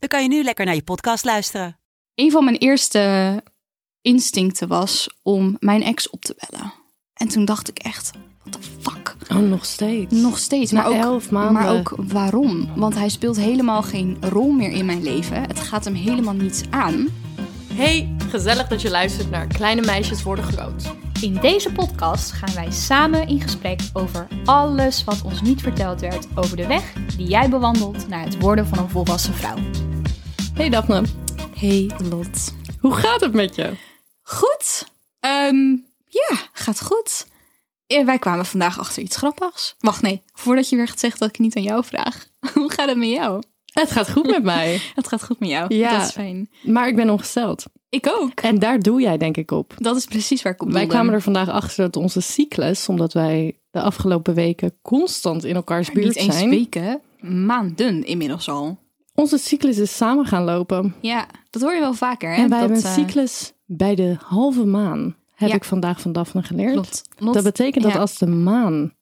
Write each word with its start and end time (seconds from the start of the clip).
dan 0.00 0.08
kan 0.08 0.22
je 0.22 0.28
nu 0.28 0.42
lekker 0.42 0.64
naar 0.64 0.74
je 0.74 0.82
podcast 0.82 1.24
luisteren. 1.24 1.78
Een 2.14 2.30
van 2.30 2.44
mijn 2.44 2.56
eerste 2.56 3.42
instincten 4.00 4.68
was 4.68 5.08
om 5.22 5.56
mijn 5.58 5.82
ex 5.82 6.10
op 6.10 6.20
te 6.20 6.34
bellen. 6.48 6.72
En 7.14 7.28
toen 7.28 7.44
dacht 7.44 7.68
ik 7.68 7.78
echt, 7.78 8.10
what 8.44 8.52
the 8.62 8.68
fuck? 8.80 9.16
Oh, 9.32 9.38
nog 9.38 9.64
steeds. 9.64 10.14
Nog 10.14 10.38
steeds. 10.38 10.72
Na 10.72 10.80
Maar 10.82 10.90
ook, 10.90 10.96
elf 11.02 11.30
maanden. 11.30 11.52
maar 11.52 11.70
ook 11.76 11.94
waarom? 11.96 12.72
Want 12.76 12.94
hij 12.94 13.08
speelt 13.08 13.36
helemaal 13.36 13.82
geen 13.82 14.16
rol 14.20 14.50
meer 14.50 14.70
in 14.70 14.84
mijn 14.86 15.02
leven. 15.02 15.42
Het 15.42 15.60
gaat 15.60 15.84
hem 15.84 15.94
helemaal 15.94 16.34
niets 16.34 16.62
aan. 16.70 17.08
Hey, 17.72 18.14
gezellig 18.28 18.68
dat 18.68 18.82
je 18.82 18.90
luistert 18.90 19.30
naar 19.30 19.46
Kleine 19.46 19.80
Meisjes 19.80 20.22
Worden 20.22 20.44
Groot. 20.44 20.94
In 21.20 21.34
deze 21.34 21.72
podcast 21.72 22.32
gaan 22.32 22.54
wij 22.54 22.70
samen 22.70 23.28
in 23.28 23.40
gesprek 23.40 23.80
over 23.92 24.26
alles 24.44 25.04
wat 25.04 25.22
ons 25.22 25.42
niet 25.42 25.60
verteld 25.60 26.00
werd 26.00 26.26
over 26.34 26.56
de 26.56 26.66
weg 26.66 26.92
die 27.16 27.26
jij 27.26 27.48
bewandelt 27.50 28.08
naar 28.08 28.24
het 28.24 28.40
worden 28.40 28.66
van 28.66 28.78
een 28.78 28.88
volwassen 28.88 29.34
vrouw. 29.34 29.56
Hey 30.54 30.68
Daphne, 30.68 31.02
Hey 31.56 31.90
Lot. 32.10 32.54
hoe 32.80 32.92
gaat 32.94 33.20
het 33.20 33.32
met 33.32 33.54
je? 33.54 33.72
Goed. 34.22 34.86
Ehm, 35.20 35.70
ja, 36.06 36.36
gaat 36.52 36.82
goed. 36.82 37.26
Wij 38.04 38.18
kwamen 38.18 38.46
vandaag 38.46 38.78
achter 38.78 39.02
iets 39.02 39.16
grappigs. 39.16 39.74
Wacht, 39.78 40.02
nee. 40.02 40.22
Voordat 40.32 40.68
je 40.68 40.76
weer 40.76 40.88
gaat 40.88 41.00
zeggen 41.00 41.20
dat 41.20 41.28
ik 41.28 41.38
niet 41.38 41.56
aan 41.56 41.62
jou 41.62 41.84
vraag. 41.84 42.26
Hoe 42.54 42.72
gaat 42.72 42.88
het 42.88 42.98
met 42.98 43.08
jou? 43.08 43.42
Het 43.64 43.90
gaat 43.90 44.10
goed 44.10 44.26
met 44.26 44.42
mij, 44.42 44.80
Het 44.94 45.08
gaat 45.08 45.24
goed 45.24 45.40
met 45.40 45.48
jou. 45.48 45.74
Ja. 45.74 45.90
Dat 45.98 46.06
is 46.06 46.12
fijn. 46.12 46.50
maar 46.62 46.88
ik 46.88 46.96
ben 46.96 47.10
ongesteld. 47.10 47.64
Ik 47.88 48.08
ook. 48.20 48.40
En 48.40 48.58
daar 48.58 48.78
doe 48.80 49.00
jij 49.00 49.16
denk 49.16 49.36
ik 49.36 49.50
op. 49.50 49.74
Dat 49.76 49.96
is 49.96 50.04
precies 50.04 50.42
waar 50.42 50.52
ik 50.52 50.62
op 50.62 50.70
Wij 50.72 50.86
kwamen 50.86 51.14
er 51.14 51.22
vandaag 51.22 51.48
achter 51.48 51.84
dat 51.84 51.96
onze 52.02 52.20
cyclus, 52.20 52.88
omdat 52.88 53.12
wij 53.12 53.58
de 53.70 53.80
afgelopen 53.80 54.34
weken 54.34 54.78
constant 54.82 55.44
in 55.44 55.54
elkaars 55.54 55.90
buurt 55.90 56.06
Niet 56.06 56.16
eens 56.16 56.36
zijn, 56.36 56.50
weken, 56.50 57.00
maanden 57.20 58.04
inmiddels 58.04 58.48
al. 58.48 58.78
Onze 59.20 59.38
cyclus 59.38 59.78
is 59.78 59.96
samen 59.96 60.26
gaan 60.26 60.44
lopen. 60.44 60.94
Ja, 61.00 61.26
dat 61.50 61.62
hoor 61.62 61.74
je 61.74 61.80
wel 61.80 61.94
vaker. 61.94 62.28
Hè? 62.34 62.42
En 62.42 62.48
wij 62.48 62.48
dat, 62.48 62.58
hebben 62.68 62.76
een 62.78 62.84
eh, 62.84 63.06
cyclus 63.06 63.52
bij 63.66 63.94
de 63.94 64.16
halve 64.24 64.64
maan, 64.64 65.16
heb 65.34 65.48
Ja. 65.48 65.54
ik 65.54 65.64
vandaag 65.64 66.00
van 66.00 66.12
Daphne 66.12 66.42
geleerd. 66.42 66.72
Klopt. 67.16 67.34
Dat 67.34 67.44
betekent 67.44 67.84
dat 67.84 67.92
ja. 67.92 67.98
als 67.98 68.18
de 68.18 68.26
maan 68.26 68.92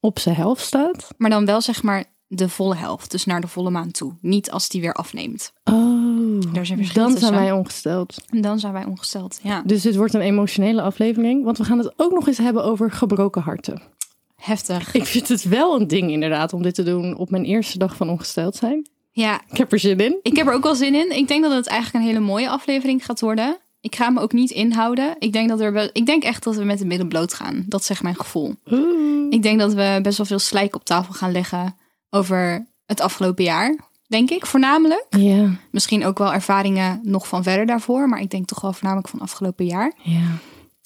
op 0.00 0.18
zijn 0.18 0.34
helft 0.34 0.64
staat, 0.64 1.08
Maar 1.16 1.30
dan 1.30 1.46
wel 1.46 1.60
zeg 1.60 1.82
maar 1.82 2.04
de 2.26 2.48
volle 2.48 2.74
helft. 2.76 3.10
Dus 3.10 3.24
naar 3.24 3.40
de 3.40 3.46
volle 3.48 3.70
maan 3.70 3.90
toe. 3.90 4.12
Niet 4.20 4.50
als 4.50 4.68
die 4.68 4.80
weer 4.80 4.92
afneemt. 4.94 5.52
oh, 5.64 6.40
Daar 6.52 6.66
zijn 6.66 6.78
dan 6.78 6.86
zijn 6.92 7.14
tussen. 7.14 7.32
wij 7.34 7.52
ongesteld. 7.52 8.16
En 8.28 8.40
dan 8.40 8.58
zijn 8.58 8.72
wij 8.72 8.84
ongesteld. 8.84 9.38
Ja, 9.42 9.62
Dus 9.66 9.82
dit 9.82 9.96
wordt 9.96 10.14
een 10.14 10.20
emotionele 10.20 10.82
aflevering, 10.82 11.44
want 11.44 11.58
we 11.58 11.64
gaan 11.64 11.78
het 11.78 11.92
ook 11.96 12.12
nog 12.12 12.26
eens 12.26 12.38
hebben 12.38 12.64
over 12.64 12.90
gebroken 12.90 13.42
harten. 13.42 13.82
heftig. 14.36 14.94
Ik 14.94 15.04
vind 15.06 15.28
het 15.28 15.42
wel 15.42 15.80
een 15.80 15.86
ding 15.88 16.10
inderdaad 16.10 16.52
om 16.52 16.62
dit 16.62 16.74
te 16.74 16.82
doen 16.82 17.16
op 17.16 17.30
mijn 17.30 17.44
eerste 17.44 17.78
dag 17.78 17.96
van 17.96 18.08
ongesteld 18.08 18.56
zijn. 18.56 18.86
Ja, 19.14 19.40
Ik 19.50 19.56
heb 19.56 19.72
er 19.72 19.78
zin 19.78 19.98
in. 20.00 20.18
ik 20.22 20.36
heb 20.36 20.46
er 20.46 20.52
ook 20.52 20.62
wel 20.62 20.74
zin 20.74 20.94
in. 20.94 21.16
Ik 21.16 21.28
denk 21.28 21.42
dat 21.42 21.52
het 21.52 21.66
eigenlijk 21.66 22.04
een 22.04 22.10
hele 22.10 22.24
mooie 22.26 22.48
aflevering 22.48 23.04
gaat 23.04 23.20
worden. 23.20 23.56
Ik 23.80 23.96
ga 23.96 24.10
me 24.10 24.20
ook 24.20 24.32
niet 24.32 24.50
inhouden. 24.50 25.16
Ik 25.18 25.32
denk, 25.32 25.48
dat 25.48 25.60
er 25.60 25.72
wel, 25.72 25.88
ik 25.92 26.06
denk 26.06 26.22
echt 26.22 26.42
dat 26.44 26.56
we 26.56 26.64
met 26.64 26.78
de 26.78 26.86
midden 26.86 27.08
bloot 27.08 27.34
gaan. 27.34 27.64
Dat 27.66 27.84
zegt 27.84 28.02
mijn 28.02 28.16
gevoel. 28.16 28.54
Ik 29.30 29.42
denk 29.42 29.58
dat 29.58 29.74
we 29.74 29.98
best 30.02 30.16
wel 30.16 30.26
veel 30.26 30.38
slijk 30.38 30.74
op 30.74 30.84
tafel 30.84 31.12
gaan 31.14 31.32
leggen 31.32 31.76
over 32.10 32.66
het 32.86 33.00
afgelopen 33.00 33.44
jaar. 33.44 33.76
Denk 34.06 34.30
ik, 34.30 34.46
voornamelijk. 34.46 35.06
Ja, 35.10 35.50
Misschien 35.70 36.04
ook 36.04 36.18
wel 36.18 36.32
ervaringen 36.32 37.00
nog 37.02 37.28
van 37.28 37.42
verder 37.42 37.66
daarvoor. 37.66 38.08
Maar 38.08 38.20
ik 38.20 38.30
denk 38.30 38.46
toch 38.46 38.60
wel 38.60 38.72
voornamelijk 38.72 39.08
van 39.08 39.20
afgelopen 39.20 39.64
jaar. 39.66 39.92
ja. 40.02 40.20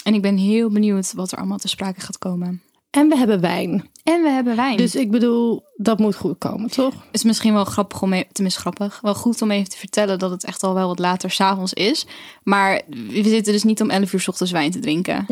En 0.04 0.14
ik 0.14 0.22
ben 0.22 0.36
heel 0.36 0.70
benieuwd 0.70 1.12
wat 1.12 1.32
er 1.32 1.38
allemaal 1.38 1.58
te 1.58 1.68
sprake 1.68 2.00
gaat 2.00 2.18
komen. 2.18 2.62
En 2.90 3.08
we 3.08 3.16
hebben 3.16 3.40
wijn. 3.40 3.88
En 4.06 4.22
we 4.22 4.28
hebben 4.28 4.56
wijn. 4.56 4.76
Dus 4.76 4.94
ik 4.94 5.10
bedoel, 5.10 5.64
dat 5.76 5.98
moet 5.98 6.16
goed 6.16 6.38
komen, 6.38 6.70
toch? 6.70 6.94
Het 6.94 7.14
is 7.14 7.22
misschien 7.24 7.52
wel 7.52 7.64
grappig 7.64 8.02
om, 8.02 8.12
even- 8.12 8.32
tenminste 8.32 8.60
grappig, 8.60 8.98
wel 9.02 9.14
goed 9.14 9.42
om 9.42 9.50
even 9.50 9.68
te 9.70 9.76
vertellen 9.76 10.18
dat 10.18 10.30
het 10.30 10.44
echt 10.44 10.62
al 10.62 10.74
wel 10.74 10.86
wat 10.88 10.98
later 10.98 11.30
s'avonds 11.30 11.72
is. 11.72 12.06
Maar 12.42 12.82
we 12.88 13.22
zitten 13.28 13.52
dus 13.52 13.62
niet 13.62 13.80
om 13.80 13.90
11 13.90 14.12
uur 14.12 14.20
's 14.20 14.28
ochtends 14.28 14.52
wijn 14.52 14.70
te 14.70 14.78
drinken. 14.78 15.26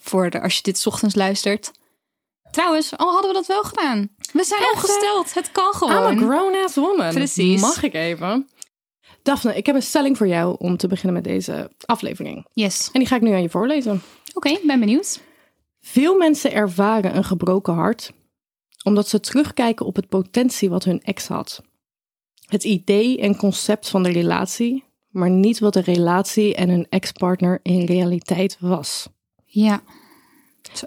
Voor 0.00 0.30
de, 0.30 0.42
als 0.42 0.56
je 0.56 0.62
dit 0.62 0.78
's 0.78 0.86
ochtends 0.86 1.14
luistert. 1.14 1.70
Trouwens, 2.50 2.96
al 2.96 3.12
hadden 3.12 3.30
we 3.30 3.36
dat 3.36 3.46
wel 3.46 3.62
gedaan. 3.62 4.08
We 4.32 4.44
zijn 4.44 4.60
Echt, 4.62 4.74
ongesteld. 4.74 5.34
Het 5.34 5.52
kan 5.52 5.64
I'm 5.64 5.88
a 5.94 5.96
gewoon. 5.96 6.16
grown-ass 6.18 6.74
woman. 6.74 7.14
Precies. 7.14 7.60
Mag 7.60 7.82
ik 7.82 7.94
even? 7.94 8.48
Daphne, 9.22 9.56
ik 9.56 9.66
heb 9.66 9.74
een 9.74 9.82
stelling 9.82 10.16
voor 10.16 10.28
jou 10.28 10.56
om 10.58 10.76
te 10.76 10.86
beginnen 10.88 11.14
met 11.14 11.24
deze 11.24 11.70
aflevering. 11.84 12.46
Yes. 12.52 12.88
En 12.92 12.98
die 13.00 13.08
ga 13.08 13.16
ik 13.16 13.22
nu 13.22 13.32
aan 13.32 13.42
je 13.42 13.50
voorlezen. 13.50 14.02
Oké, 14.34 14.58
ben 14.62 14.80
benieuwd. 14.80 15.20
Veel 15.80 16.16
mensen 16.16 16.52
ervaren 16.52 17.16
een 17.16 17.24
gebroken 17.24 17.74
hart 17.74 18.12
omdat 18.88 19.08
ze 19.08 19.20
terugkijken 19.20 19.86
op 19.86 19.96
het 19.96 20.08
potentie 20.08 20.70
wat 20.70 20.84
hun 20.84 21.02
ex 21.02 21.26
had. 21.28 21.62
Het 22.46 22.64
idee 22.64 23.18
en 23.20 23.36
concept 23.36 23.88
van 23.88 24.02
de 24.02 24.10
relatie, 24.12 24.84
maar 25.08 25.30
niet 25.30 25.58
wat 25.58 25.72
de 25.72 25.80
relatie 25.80 26.54
en 26.54 26.68
hun 26.68 26.86
ex-partner 26.88 27.60
in 27.62 27.84
realiteit 27.84 28.56
was. 28.60 29.08
Ja, 29.44 29.82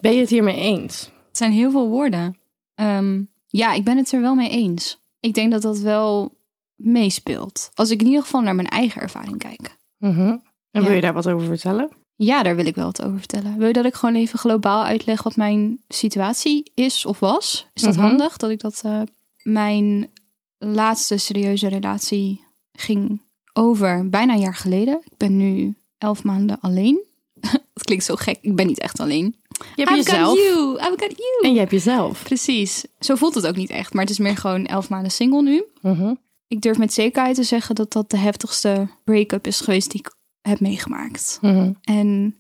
Ben 0.02 0.14
je 0.14 0.20
het 0.20 0.30
hiermee 0.30 0.56
eens? 0.56 1.12
het 1.28 1.38
zijn 1.38 1.52
heel 1.52 1.72
veel 1.72 1.90
woorden. 1.90 2.38
Ehm, 2.76 3.24
ja, 3.48 3.74
ik 3.74 3.84
ben 3.84 3.98
het 3.98 4.12
er 4.12 4.22
wel 4.22 4.36
mee 4.36 4.50
eens. 4.50 5.00
Ik 5.20 5.34
denk 5.34 5.52
dat 5.52 5.62
dat 5.62 5.80
wel 5.80 6.38
meespeelt. 6.76 7.72
Als 7.74 7.90
ik 7.90 8.00
in 8.02 8.08
ieder 8.08 8.22
geval 8.22 8.42
naar 8.42 8.56
mijn 8.56 8.68
eigen 8.68 9.02
ervaring 9.02 9.38
kijk. 9.38 9.78
Mhm. 9.98 10.38
En 10.72 10.84
wil 10.84 10.92
je 10.92 11.02
daar 11.02 11.14
wat 11.14 11.28
over 11.28 11.48
vertellen? 11.48 11.90
Ja, 12.24 12.44
daar 12.44 12.56
wil 12.56 12.66
ik 12.66 12.76
wel 12.76 12.86
wat 12.86 13.02
over 13.04 13.18
vertellen. 13.18 13.58
Wil 13.58 13.68
je 13.68 13.74
dat 13.74 13.86
ik 13.86 13.94
gewoon 13.94 14.16
even 14.16 14.40
globaal 14.40 14.84
uitleg 14.84 15.24
wat 15.24 15.36
mijn 15.36 15.80
situatie 15.88 16.72
is 16.74 17.06
of 17.06 17.20
was? 17.20 17.68
Is 17.74 17.82
dat 17.82 17.96
Mhm. 17.96 18.06
handig 18.06 18.38
dat 18.38 18.50
ik 18.50 18.60
dat... 18.60 18.82
eh, 18.84 19.02
mijn 19.44 20.10
laatste 20.58 21.18
serieuze 21.18 21.68
relatie 21.68 22.44
ging 22.74 23.22
over 23.54 24.10
bijna 24.10 24.34
een 24.34 24.40
jaar 24.40 24.56
geleden. 24.56 25.02
Ik 25.06 25.18
ben 25.18 25.38
nu 25.38 25.74
elf 25.98 26.24
maanden 26.24 26.58
alleen. 26.60 27.04
dat 27.74 27.84
klinkt 27.84 28.04
zo 28.06 28.16
gek. 28.16 28.38
Ik 28.42 28.56
ben 28.56 28.68
niet 28.68 28.80
echt 28.80 29.00
alleen. 29.00 29.36
Je 29.76 29.84
hebt 29.84 29.90
I've 29.90 29.96
jezelf 30.12 30.28
got 30.38 30.38
you. 30.48 30.74
I've 30.78 30.96
got 30.98 31.14
you. 31.18 31.40
en 31.42 31.54
je 31.54 31.60
hebt 31.60 31.72
jezelf. 31.72 32.24
Precies. 32.24 32.86
Zo 33.00 33.16
voelt 33.16 33.36
het 33.36 33.48
ook 33.48 33.56
niet 33.56 33.70
echt. 33.70 33.94
Maar 33.94 34.02
het 34.04 34.12
is 34.12 34.20
meer 34.20 34.38
gewoon 34.38 34.66
elf 34.66 34.90
maanden 34.90 35.12
single 35.12 35.42
nu. 35.42 35.64
Mhm. 35.82 36.14
Ik 36.48 36.62
durf 36.62 36.78
met 36.78 36.94
zekerheid 36.94 37.36
te 37.36 37.44
zeggen 37.44 37.76
dat 37.76 37.92
dat 37.92 38.10
de 38.10 38.18
heftigste 38.18 38.88
break-up 39.04 39.48
is 39.48 39.60
geweest 39.60 39.92
die 39.92 40.00
ik 40.00 40.14
heb 40.42 40.60
meegemaakt. 40.60 41.40
Mhm. 41.42 41.72
En 41.82 42.38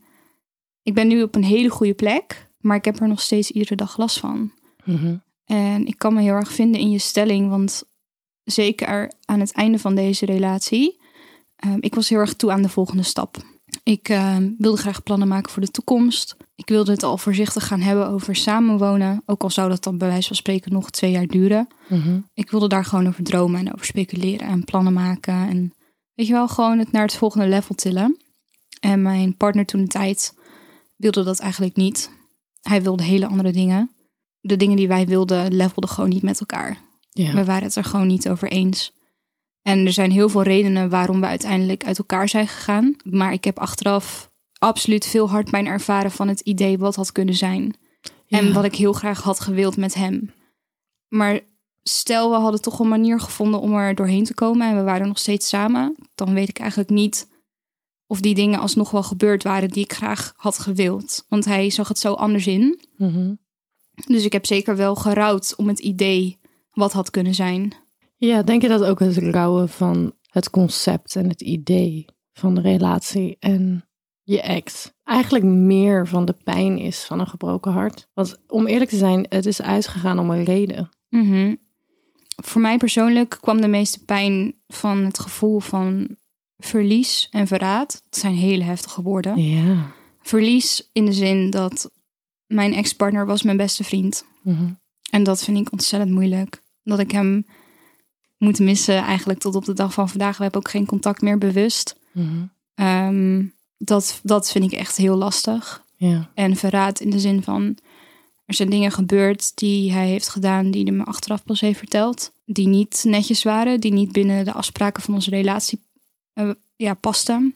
ik 0.84 0.94
ben 0.94 1.08
nu 1.08 1.24
op 1.24 1.36
een 1.36 1.44
hele 1.44 1.70
goede 1.70 1.94
plek, 1.94 2.50
maar 2.60 2.78
ik 2.78 2.86
heb 2.86 3.00
er 3.00 3.08
nog 3.08 3.22
steeds 3.22 3.52
iedere 3.52 3.76
dag 3.76 3.98
last 3.98 4.20
van. 4.20 4.52
Mhm. 4.84 5.16
En 5.46 5.86
ik 5.86 5.98
kan 5.98 6.14
me 6.14 6.22
heel 6.22 6.34
erg 6.34 6.52
vinden 6.52 6.82
in 6.82 6.92
je 6.92 7.00
stelling, 7.00 7.50
want 7.50 7.84
zeker 8.44 9.12
aan 9.26 9.40
het 9.40 9.54
einde 9.54 9.80
van 9.80 9.96
deze 9.96 10.26
relatie, 10.26 11.00
ehm, 11.56 11.78
ik 11.80 11.96
was 11.96 12.10
heel 12.10 12.20
erg 12.20 12.34
toe 12.34 12.52
aan 12.52 12.62
de 12.62 12.70
volgende 12.70 13.04
stap. 13.04 13.38
Ik 13.84 14.10
ehm, 14.10 14.52
wilde 14.58 14.78
graag 14.78 15.04
plannen 15.04 15.28
maken 15.28 15.52
voor 15.52 15.62
de 15.62 15.72
toekomst. 15.72 16.36
Ik 16.56 16.70
wilde 16.70 16.92
het 16.92 17.04
al 17.04 17.18
voorzichtig 17.18 17.68
gaan 17.68 17.80
hebben 17.80 18.08
over 18.08 18.36
samenwonen, 18.36 19.22
ook 19.26 19.44
al 19.44 19.50
zou 19.50 19.70
dat 19.70 19.84
dan 19.84 19.98
bij 19.98 20.08
wijze 20.08 20.28
van 20.28 20.36
spreken 20.36 20.74
nog 20.74 20.90
twee 20.90 21.12
jaar 21.12 21.28
duren. 21.28 21.68
Mhm. 21.90 22.20
Ik 22.34 22.52
wilde 22.52 22.68
daar 22.68 22.86
gewoon 22.86 23.08
over 23.08 23.24
dromen 23.24 23.60
en 23.60 23.74
over 23.74 23.86
speculeren 23.86 24.48
en 24.48 24.64
plannen 24.64 24.94
maken. 24.94 25.34
En 25.50 25.74
weet 26.22 26.30
je 26.30 26.36
wel, 26.36 26.48
gewoon 26.48 26.80
het 26.80 26.92
naar 26.92 27.02
het 27.02 27.16
volgende 27.16 27.48
level 27.48 27.76
tillen. 27.76 28.18
En 28.80 29.02
mijn 29.02 29.38
partner 29.38 29.66
toen 29.66 29.82
de 29.82 29.88
tijd 29.88 30.34
wilde 30.96 31.24
dat 31.24 31.40
eigenlijk 31.40 31.76
niet. 31.76 32.12
Hij 32.62 32.82
wilde 32.82 33.04
hele 33.04 33.28
andere 33.28 33.52
dingen. 33.52 33.92
De 34.40 34.58
dingen 34.58 34.78
die 34.78 34.88
wij 34.88 35.06
wilden, 35.06 35.54
levelden 35.54 35.90
gewoon 35.90 36.10
niet 36.10 36.22
met 36.22 36.40
elkaar. 36.40 36.78
Ja. 37.10 37.34
We 37.34 37.46
waren 37.46 37.64
het 37.64 37.76
er 37.76 37.84
gewoon 37.84 38.08
niet 38.08 38.30
over 38.30 38.52
eens. 38.52 38.94
En 39.62 39.86
er 39.86 39.94
zijn 39.94 40.12
heel 40.12 40.30
veel 40.30 40.42
redenen 40.42 40.90
waarom 40.90 41.20
we 41.20 41.26
uiteindelijk 41.26 41.86
uit 41.86 41.98
elkaar 41.98 42.30
zijn 42.30 42.48
gegaan. 42.48 42.96
Maar 43.04 43.34
ik 43.34 43.44
heb 43.44 43.60
achteraf 43.60 44.32
absoluut 44.58 45.06
veel 45.06 45.30
hartpijn 45.30 45.66
ervaren 45.66 46.12
van 46.12 46.28
het 46.28 46.40
idee 46.40 46.78
wat 46.78 46.96
had 46.96 47.12
kunnen 47.12 47.36
zijn. 47.36 47.76
En 48.28 48.54
wat 48.54 48.64
ik 48.64 48.76
heel 48.76 48.94
graag 48.94 49.22
had 49.22 49.40
gewild 49.40 49.78
met 49.78 49.94
hem. 49.94 50.34
Maar 51.08 51.40
stel, 51.84 52.30
we 52.30 52.36
hadden 52.36 52.62
toch 52.62 52.80
een 52.80 52.88
manier 52.88 53.20
gevonden 53.20 53.60
om 53.60 53.74
er 53.74 53.96
doorheen 53.96 54.24
te 54.24 54.34
komen 54.34 54.70
en 54.70 54.76
we 54.76 54.84
waren 54.84 55.08
nog 55.08 55.20
steeds 55.20 55.48
samen, 55.48 55.96
dan 56.16 56.34
weet 56.34 56.50
ik 56.50 56.60
eigenlijk 56.60 56.90
niet 56.90 57.30
of 58.12 58.22
die 58.22 58.36
dingen 58.36 58.60
alsnog 58.60 58.92
wel 58.92 59.04
gebeurd 59.04 59.44
waren 59.44 59.70
die 59.70 59.84
ik 59.84 59.94
graag 59.94 60.34
had 60.36 60.60
gewild. 60.60 61.26
Want 61.30 61.46
hij 61.46 61.70
zag 61.70 61.88
het 61.88 62.00
zo 62.00 62.14
anders 62.14 62.48
in. 62.48 62.80
Mhm. 62.98 63.34
Dus 64.08 64.26
ik 64.26 64.32
heb 64.32 64.46
zeker 64.46 64.76
wel 64.76 64.96
gerouwd 64.96 65.54
om 65.58 65.68
het 65.68 65.80
idee 65.80 66.40
wat 66.72 66.94
had 66.94 67.10
kunnen 67.10 67.34
zijn. 67.34 67.74
Ja, 68.18 68.44
denk 68.44 68.62
je 68.62 68.68
dat 68.68 68.84
ook 68.84 69.00
het 69.00 69.18
rouwen 69.18 69.70
van 69.70 70.14
het 70.30 70.50
concept 70.50 71.16
en 71.16 71.30
het 71.30 71.42
idee 71.42 72.06
van 72.34 72.56
de 72.56 72.62
relatie 72.62 73.38
en 73.40 73.86
je 74.24 74.42
ex 74.42 74.92
eigenlijk 75.04 75.46
meer 75.46 76.08
van 76.08 76.26
de 76.26 76.36
pijn 76.44 76.78
is 76.78 77.04
van 77.04 77.20
een 77.20 77.28
gebroken 77.28 77.72
hart. 77.72 78.08
Want 78.14 78.42
om 78.48 78.68
eerlijk 78.68 78.90
te 78.90 78.98
zijn, 78.98 79.26
het 79.30 79.46
is 79.46 79.62
uitgegaan 79.62 80.20
om 80.20 80.30
een 80.30 80.44
reden. 80.44 80.90
Mhm. 81.10 81.56
Voor 82.36 82.62
mij 82.62 82.78
persoonlijk 82.78 83.38
kwam 83.42 83.62
de 83.62 83.68
meeste 83.68 84.04
pijn 84.06 84.56
van 84.68 84.98
het 84.98 85.20
gevoel 85.20 85.60
van 85.60 86.16
verlies 86.58 87.28
en 87.32 87.48
verraad. 87.48 88.04
Dat 88.10 88.20
zijn 88.20 88.34
hele 88.34 88.64
heftige 88.64 89.02
woorden. 89.02 89.44
Ja. 89.44 89.92
Verlies 90.22 90.90
in 90.92 91.06
de 91.06 91.14
zin 91.14 91.50
dat 91.50 91.92
mijn 92.48 92.74
ex-partner 92.74 93.26
was 93.26 93.42
mijn 93.42 93.58
beste 93.58 93.84
vriend. 93.84 94.26
Mhm. 94.42 94.70
En 95.10 95.24
dat 95.24 95.44
vind 95.44 95.58
ik 95.58 95.72
ontzettend 95.72 96.12
moeilijk. 96.12 96.62
Dat 96.84 97.00
ik 97.00 97.12
hem 97.12 97.46
moet 98.38 98.60
missen 98.60 98.98
eigenlijk 98.98 99.40
tot 99.40 99.56
op 99.56 99.66
de 99.66 99.74
dag 99.74 99.94
van 99.94 100.10
vandaag. 100.10 100.38
We 100.38 100.44
hebben 100.44 100.62
ook 100.62 100.70
geen 100.70 100.86
contact 100.86 101.22
meer 101.22 101.38
bewust. 101.38 101.96
Mhm. 102.12 102.46
Ehm, 102.76 103.46
dat, 103.78 104.20
dat 104.24 104.52
vind 104.52 104.72
ik 104.72 104.80
echt 104.80 104.98
heel 104.98 105.16
lastig. 105.16 105.84
Ja. 105.96 106.30
En 106.34 106.56
verraad 106.56 107.00
in 107.00 107.10
de 107.10 107.20
zin 107.20 107.44
van... 107.44 107.78
er 108.52 108.58
zijn 108.58 108.70
dingen 108.70 108.92
gebeurd 108.92 109.52
die 109.58 109.92
hij 109.92 110.08
heeft 110.08 110.30
gedaan... 110.30 110.72
die 110.72 110.84
hij 110.84 110.92
me 110.92 111.04
achteraf 111.04 111.44
pas 111.44 111.62
heeft 111.62 111.78
verteld. 111.80 112.32
Die 112.46 112.68
niet 112.68 113.04
netjes 113.08 113.44
waren. 113.44 113.80
Die 113.80 113.94
niet 113.94 114.12
binnen 114.12 114.46
de 114.46 114.54
afspraken 114.54 115.04
van 115.04 115.14
onze 115.14 115.30
relatie 115.30 115.82
eh, 116.34 116.50
ja, 116.76 116.94
pasten. 116.94 117.56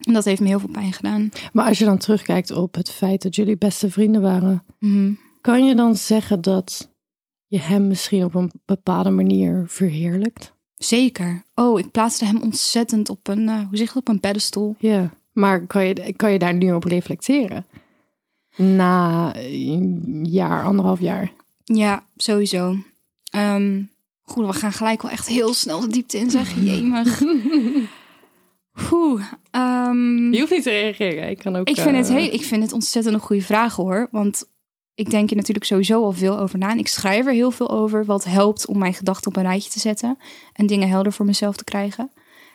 En 0.00 0.12
dat 0.12 0.24
heeft 0.24 0.40
me 0.40 0.46
heel 0.46 0.58
veel 0.60 0.68
pijn 0.68 0.92
gedaan. 0.92 1.30
Maar 1.52 1.66
als 1.66 1.78
je 1.78 1.84
dan 1.84 1.98
terugkijkt 1.98 2.50
op 2.50 2.74
het 2.74 2.90
feit 2.90 3.22
dat 3.22 3.34
jullie 3.34 3.56
beste 3.56 3.90
vrienden 3.90 4.22
waren, 4.22 4.64
Mhm. 4.78 5.12
kan 5.40 5.64
je 5.64 5.74
dan 5.74 5.96
zeggen 5.96 6.40
dat 6.40 6.90
je 7.46 7.58
hem 7.58 7.86
misschien 7.86 8.24
op 8.24 8.34
een 8.34 8.52
bepaalde 8.64 9.10
manier 9.10 9.64
verheerlijkt? 9.66 10.52
Zeker. 10.76 11.42
Oh, 11.54 11.78
ik 11.78 11.90
plaatste 11.90 12.24
hem 12.24 12.40
ontzettend 12.42 13.08
op 13.08 13.28
een... 13.28 13.48
eh, 13.48 13.68
hoe 13.68 13.76
zeg 13.76 13.92
je? 13.92 13.98
Op 13.98 14.08
een 14.08 14.20
pedestal. 14.20 14.74
Ja. 14.78 15.10
Maar 15.32 15.66
kan 15.66 15.84
je, 15.86 16.12
kan 16.16 16.32
je 16.32 16.38
daar 16.38 16.54
nu 16.54 16.72
op 16.72 16.84
reflecteren? 16.84 17.66
Na 18.56 19.32
een 19.36 20.26
jaar, 20.28 20.64
anderhalf 20.64 21.00
jaar. 21.00 21.32
Ja, 21.64 22.04
sowieso. 22.16 22.76
Ehm, 23.30 23.82
goed, 24.22 24.46
we 24.46 24.52
gaan 24.52 24.72
gelijk 24.72 25.02
wel 25.02 25.10
echt 25.10 25.26
heel 25.26 25.54
snel 25.54 25.80
de 25.80 25.88
diepte 25.88 26.18
in, 26.18 26.30
zeg. 26.30 26.54
Jemig. 26.64 27.22
Oeh, 28.92 29.24
ehm, 29.50 30.32
Je 30.32 30.38
hoeft 30.38 30.52
niet 30.52 30.62
te 30.62 30.70
reageren. 30.70 31.30
Ik 31.30 31.38
kan 31.38 31.56
ook. 31.56 31.68
ik, 31.68 31.80
vind 31.80 31.96
het 31.96 32.08
eh, 32.08 32.14
heel, 32.14 32.32
ik 32.32 32.44
vind 32.44 32.62
het 32.62 32.72
ontzettend 32.72 33.14
een 33.14 33.20
goede 33.20 33.42
vraag 33.42 33.76
hoor. 33.76 34.08
Want 34.10 34.44
ik 34.94 35.10
denk 35.10 35.30
er 35.30 35.36
natuurlijk 35.36 35.66
sowieso 35.66 36.02
al 36.02 36.12
veel 36.12 36.38
over 36.38 36.58
na. 36.58 36.70
En 36.70 36.78
ik 36.78 36.88
schrijf 36.88 37.26
er 37.26 37.32
heel 37.32 37.50
veel 37.50 37.70
over. 37.70 38.04
Wat 38.04 38.24
helpt 38.24 38.66
om 38.66 38.78
mijn 38.78 38.94
gedachten 38.94 39.28
op 39.28 39.36
een 39.36 39.42
rijtje 39.42 39.70
te 39.70 39.78
zetten. 39.78 40.18
En 40.52 40.66
dingen 40.66 40.88
helder 40.88 41.12
voor 41.12 41.26
mezelf 41.26 41.56
te 41.56 41.64
krijgen. 41.64 42.10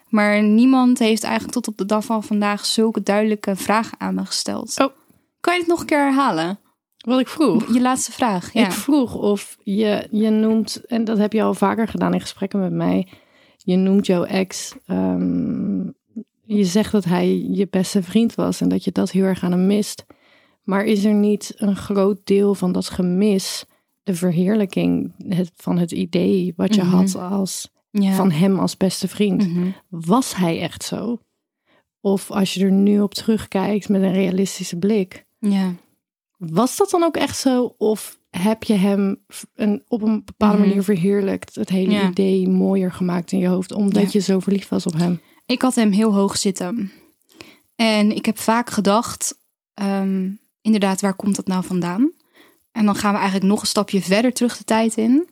Maar 0.09 0.43
niemand 0.43 0.99
heeft 0.99 1.23
eigenlijk 1.23 1.53
tot 1.53 1.67
op 1.67 1.77
de 1.77 1.85
dag 1.85 2.05
van 2.05 2.23
vandaag 2.23 2.65
zulke 2.65 3.03
duidelijke 3.03 3.55
vragen 3.55 3.99
aan 3.99 4.15
me 4.15 4.25
gesteld. 4.25 4.79
Oh. 4.79 5.00
Kan 5.41 5.53
je 5.53 5.59
het 5.59 5.69
nog 5.69 5.79
een 5.79 5.85
keer 5.85 5.97
herhalen? 5.99 6.59
Wat 6.97 7.19
ik 7.19 7.27
vroeg. 7.27 7.73
Je 7.73 7.81
laatste 7.81 8.11
vraag. 8.11 8.53
Ja. 8.53 8.65
Ik 8.65 8.71
vroeg 8.71 9.15
of 9.15 9.57
je, 9.63 10.07
je 10.11 10.29
noemt, 10.29 10.85
en 10.85 11.03
dat 11.03 11.17
heb 11.17 11.33
je 11.33 11.43
al 11.43 11.53
vaker 11.53 11.87
gedaan 11.87 12.13
in 12.13 12.21
gesprekken 12.21 12.59
met 12.59 12.71
mij. 12.71 13.07
Je 13.57 13.75
noemt 13.75 14.05
jouw 14.05 14.23
ex. 14.23 14.73
ehm, 14.85 15.83
je 16.45 16.63
zegt 16.65 16.91
dat 16.91 17.03
hij 17.05 17.37
je 17.51 17.67
beste 17.69 18.03
vriend 18.03 18.35
was 18.35 18.61
en 18.61 18.69
dat 18.69 18.83
je 18.83 18.91
dat 18.91 19.11
heel 19.11 19.23
erg 19.23 19.43
aan 19.43 19.51
hem 19.51 19.67
mist. 19.67 20.05
Maar 20.63 20.83
is 20.83 21.03
er 21.03 21.13
niet 21.13 21.53
een 21.55 21.75
groot 21.75 22.19
deel 22.23 22.55
van 22.55 22.71
dat 22.71 22.89
gemis, 22.89 23.65
de 24.03 24.15
verheerlijking 24.15 25.13
het, 25.27 25.51
van 25.55 25.77
het 25.77 25.91
idee 25.91 26.53
wat 26.55 26.75
je 26.75 26.83
Mhm. 26.83 26.91
had 26.95 27.15
als, 27.15 27.69
ja. 27.91 28.11
van 28.13 28.31
hem 28.31 28.59
als 28.59 28.77
beste 28.77 29.07
vriend? 29.07 29.47
Mhm. 29.47 29.67
Was 29.89 30.35
hij 30.35 30.61
echt 30.61 30.83
zo? 30.83 31.19
Of 32.01 32.31
als 32.31 32.53
je 32.53 32.63
er 32.65 32.71
nu 32.71 33.01
op 33.01 33.13
terugkijkt 33.13 33.89
met 33.89 34.01
een 34.01 34.13
realistische 34.13 34.77
blik, 34.77 35.25
ja. 35.49 35.73
was 36.37 36.77
dat 36.77 36.89
dan 36.89 37.03
ook 37.03 37.15
echt 37.17 37.37
zo? 37.37 37.75
Of 37.77 38.19
heb 38.29 38.63
je 38.63 38.73
hem 38.73 39.25
een, 39.55 39.83
op 39.87 40.01
een 40.01 40.23
bepaalde 40.25 40.57
Mhm. 40.57 40.67
manier 40.67 40.83
verheerlijkt? 40.83 41.55
Het 41.55 41.69
hele 41.69 41.91
Ja. 41.91 42.09
idee 42.09 42.49
mooier 42.49 42.91
gemaakt 42.91 43.31
in 43.31 43.39
je 43.39 43.47
hoofd, 43.47 43.71
omdat 43.71 44.01
Ja. 44.03 44.09
je 44.11 44.19
zo 44.19 44.39
verliefd 44.39 44.69
was 44.69 44.85
op 44.85 44.93
hem? 44.97 45.21
Ik 45.45 45.61
had 45.61 45.75
hem 45.75 45.91
heel 45.91 46.13
hoog 46.13 46.37
zitten. 46.37 46.91
En 47.75 48.15
ik 48.15 48.25
heb 48.25 48.37
vaak 48.39 48.69
gedacht, 48.69 49.37
ehm, 49.73 50.29
inderdaad, 50.61 51.01
waar 51.01 51.13
komt 51.13 51.35
dat 51.35 51.47
nou 51.47 51.63
vandaan? 51.63 52.11
En 52.71 52.85
dan 52.85 52.95
gaan 52.95 53.11
we 53.13 53.17
eigenlijk 53.19 53.49
nog 53.49 53.61
een 53.61 53.67
stapje 53.67 54.01
verder 54.01 54.33
terug 54.33 54.57
de 54.57 54.63
tijd 54.63 54.95
in. 54.97 55.29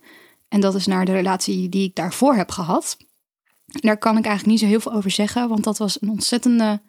En 0.48 0.60
dat 0.62 0.76
is 0.76 0.86
naar 0.86 1.06
de 1.06 1.12
relatie 1.12 1.70
die 1.70 1.88
ik 1.88 1.96
daarvoor 1.96 2.36
heb 2.36 2.52
gehad. 2.52 2.98
Daar 3.66 3.98
kan 3.98 4.18
ik 4.18 4.26
eigenlijk 4.26 4.46
niet 4.46 4.60
zo 4.60 4.66
heel 4.66 4.80
veel 4.80 4.94
over 4.94 5.12
zeggen, 5.12 5.50
want 5.50 5.64
dat 5.64 5.78
was 5.78 6.02
een 6.02 6.10
ontzettende, 6.10 6.82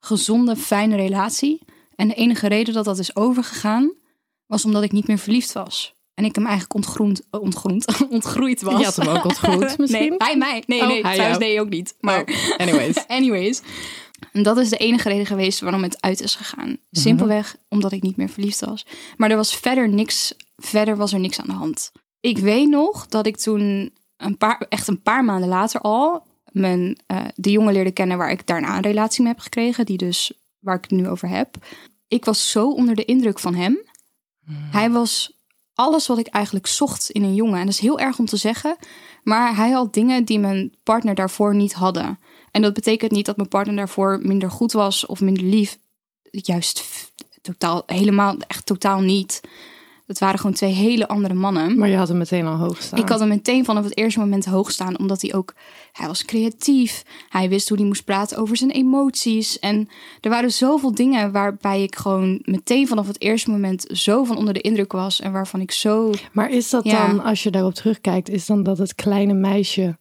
gezonde, 0.00 0.56
fijne 0.56 0.96
relatie. 0.96 1.62
En 1.96 2.08
de 2.08 2.14
enige 2.14 2.48
reden 2.48 2.74
dat 2.74 2.84
dat 2.84 2.98
is 2.98 3.16
overgegaan, 3.16 3.92
was 4.46 4.64
omdat 4.64 4.82
ik 4.82 4.92
niet 4.92 5.06
meer 5.06 5.18
verliefd 5.18 5.52
was. 5.52 5.94
En 6.14 6.24
ik 6.24 6.34
hem 6.34 6.44
eigenlijk 6.44 6.74
ontgroend, 6.74 7.22
eh, 7.30 7.40
ontgroend, 7.40 7.86
ontgroeid 8.08 8.62
was. 8.62 8.78
Je 8.78 8.84
had 8.84 8.96
hem 8.96 9.08
ook 9.08 9.24
ontgroend 9.24 9.78
misschien? 9.78 10.08
Nee, 10.08 10.18
hij 10.18 10.36
mij. 10.36 10.62
Nee, 10.66 10.80
Oh, 10.80 10.86
nee, 10.86 11.02
hij 11.02 11.14
trouwens 11.14 11.40
nee 11.40 11.60
ook 11.60 11.68
niet. 11.68 11.96
Maar 12.00 12.24
anyways. 12.56 13.06
Anyways. 13.18 13.62
En 14.32 14.42
dat 14.42 14.58
is 14.58 14.68
de 14.68 14.76
enige 14.76 15.08
reden 15.08 15.26
geweest 15.26 15.60
waarom 15.60 15.82
het 15.82 16.00
uit 16.00 16.20
is 16.20 16.34
gegaan. 16.34 16.76
Simpelweg 16.90 17.56
omdat 17.68 17.92
ik 17.92 18.02
niet 18.02 18.16
meer 18.16 18.28
verliefd 18.28 18.60
was. 18.60 18.86
Maar 19.16 19.30
er 19.30 19.36
was 19.36 19.56
verder 19.56 19.88
niks, 19.88 20.34
verder 20.56 20.96
was 20.96 21.12
er 21.12 21.20
niks 21.20 21.40
aan 21.40 21.46
de 21.46 21.52
hand. 21.52 21.92
Ik 22.20 22.38
weet 22.38 22.68
nog 22.68 23.06
dat 23.06 23.26
ik 23.26 23.36
toen 23.36 23.92
een 24.16 24.36
paar, 24.36 24.66
echt 24.68 24.88
een 24.88 25.02
paar 25.02 25.24
maanden 25.24 25.48
later 25.48 25.80
al 25.80 26.26
mijn, 26.52 26.98
eh, 27.06 27.24
de 27.34 27.50
jongen 27.50 27.72
leerde 27.72 27.90
kennen 27.90 28.18
waar 28.18 28.30
ik 28.30 28.46
daarna 28.46 28.76
een 28.76 28.82
relatie 28.82 29.22
mee 29.22 29.32
heb 29.32 29.42
gekregen. 29.42 29.86
Die 29.86 29.96
dus, 29.96 30.32
waar 30.66 30.76
ik 30.76 30.90
het 30.90 31.00
nu 31.00 31.08
over 31.08 31.28
heb. 31.28 31.56
Ik 32.08 32.24
was 32.24 32.50
zo 32.50 32.70
onder 32.70 32.94
de 32.94 33.04
indruk 33.04 33.38
van 33.38 33.54
hem. 33.54 33.84
Hij 34.70 34.90
was 34.90 35.36
alles 35.74 36.06
wat 36.06 36.18
ik 36.18 36.26
eigenlijk 36.26 36.66
zocht 36.66 37.10
in 37.10 37.22
een 37.22 37.34
jongen. 37.34 37.58
En 37.58 37.64
dat 37.64 37.74
is 37.74 37.80
heel 37.80 37.98
erg 37.98 38.18
om 38.18 38.26
te 38.26 38.36
zeggen. 38.36 38.76
Maar 39.22 39.56
hij 39.56 39.70
had 39.70 39.94
dingen 39.94 40.24
die 40.24 40.38
mijn 40.38 40.74
partner 40.82 41.14
daarvoor 41.14 41.54
niet 41.54 41.72
hadden. 41.72 42.18
En 42.50 42.62
dat 42.62 42.74
betekent 42.74 43.10
niet 43.10 43.26
dat 43.26 43.36
mijn 43.36 43.48
partner 43.48 43.76
daarvoor 43.76 44.20
minder 44.22 44.50
goed 44.50 44.72
was 44.72 45.06
of 45.06 45.20
minder 45.20 45.42
lief. 45.42 45.78
Juist 46.30 46.84
totaal, 47.42 47.82
helemaal, 47.86 48.36
echt 48.38 48.66
totaal 48.66 49.00
niet. 49.00 49.40
Het 50.06 50.18
waren 50.18 50.38
gewoon 50.38 50.54
twee 50.54 50.72
hele 50.72 51.08
andere 51.08 51.34
mannen. 51.34 51.78
Maar 51.78 51.88
je 51.88 51.96
had 51.96 52.08
hem 52.08 52.16
meteen 52.18 52.46
al 52.46 52.56
hoog 52.56 52.82
staan. 52.82 52.98
Ik 52.98 53.08
had 53.08 53.18
hem 53.20 53.28
meteen 53.28 53.64
vanaf 53.64 53.84
het 53.84 53.96
eerste 53.96 54.18
moment 54.20 54.44
hoog 54.44 54.70
staan, 54.70 54.98
omdat 54.98 55.22
hij 55.22 55.34
ook, 55.34 55.54
hij 55.92 56.06
was 56.06 56.24
creatief. 56.24 57.02
Hij 57.28 57.48
wist 57.48 57.68
hoe 57.68 57.78
hij 57.78 57.86
moest 57.86 58.04
praten 58.04 58.38
over 58.38 58.56
zijn 58.56 58.70
emoties. 58.70 59.58
En 59.58 59.88
er 60.20 60.30
waren 60.30 60.52
zoveel 60.52 60.94
dingen 60.94 61.32
waarbij 61.32 61.82
ik 61.82 61.96
gewoon 61.96 62.40
meteen 62.44 62.88
vanaf 62.88 63.06
het 63.06 63.20
eerste 63.20 63.50
moment 63.50 63.86
zo 63.92 64.24
van 64.24 64.36
onder 64.36 64.54
de 64.54 64.60
indruk 64.60 64.92
was. 64.92 65.20
En 65.20 65.32
waarvan 65.32 65.60
ik 65.60 65.70
zo, 65.70 66.10
Maar 66.32 66.50
is 66.50 66.70
dat 66.70 66.84
Ja. 66.84 67.06
dan, 67.06 67.22
als 67.22 67.42
je 67.42 67.50
daarop 67.50 67.74
terugkijkt, 67.74 68.28
is 68.28 68.46
dan 68.46 68.62
dat 68.62 68.78
het 68.78 68.94
kleine 68.94 69.34
meisje 69.34 69.98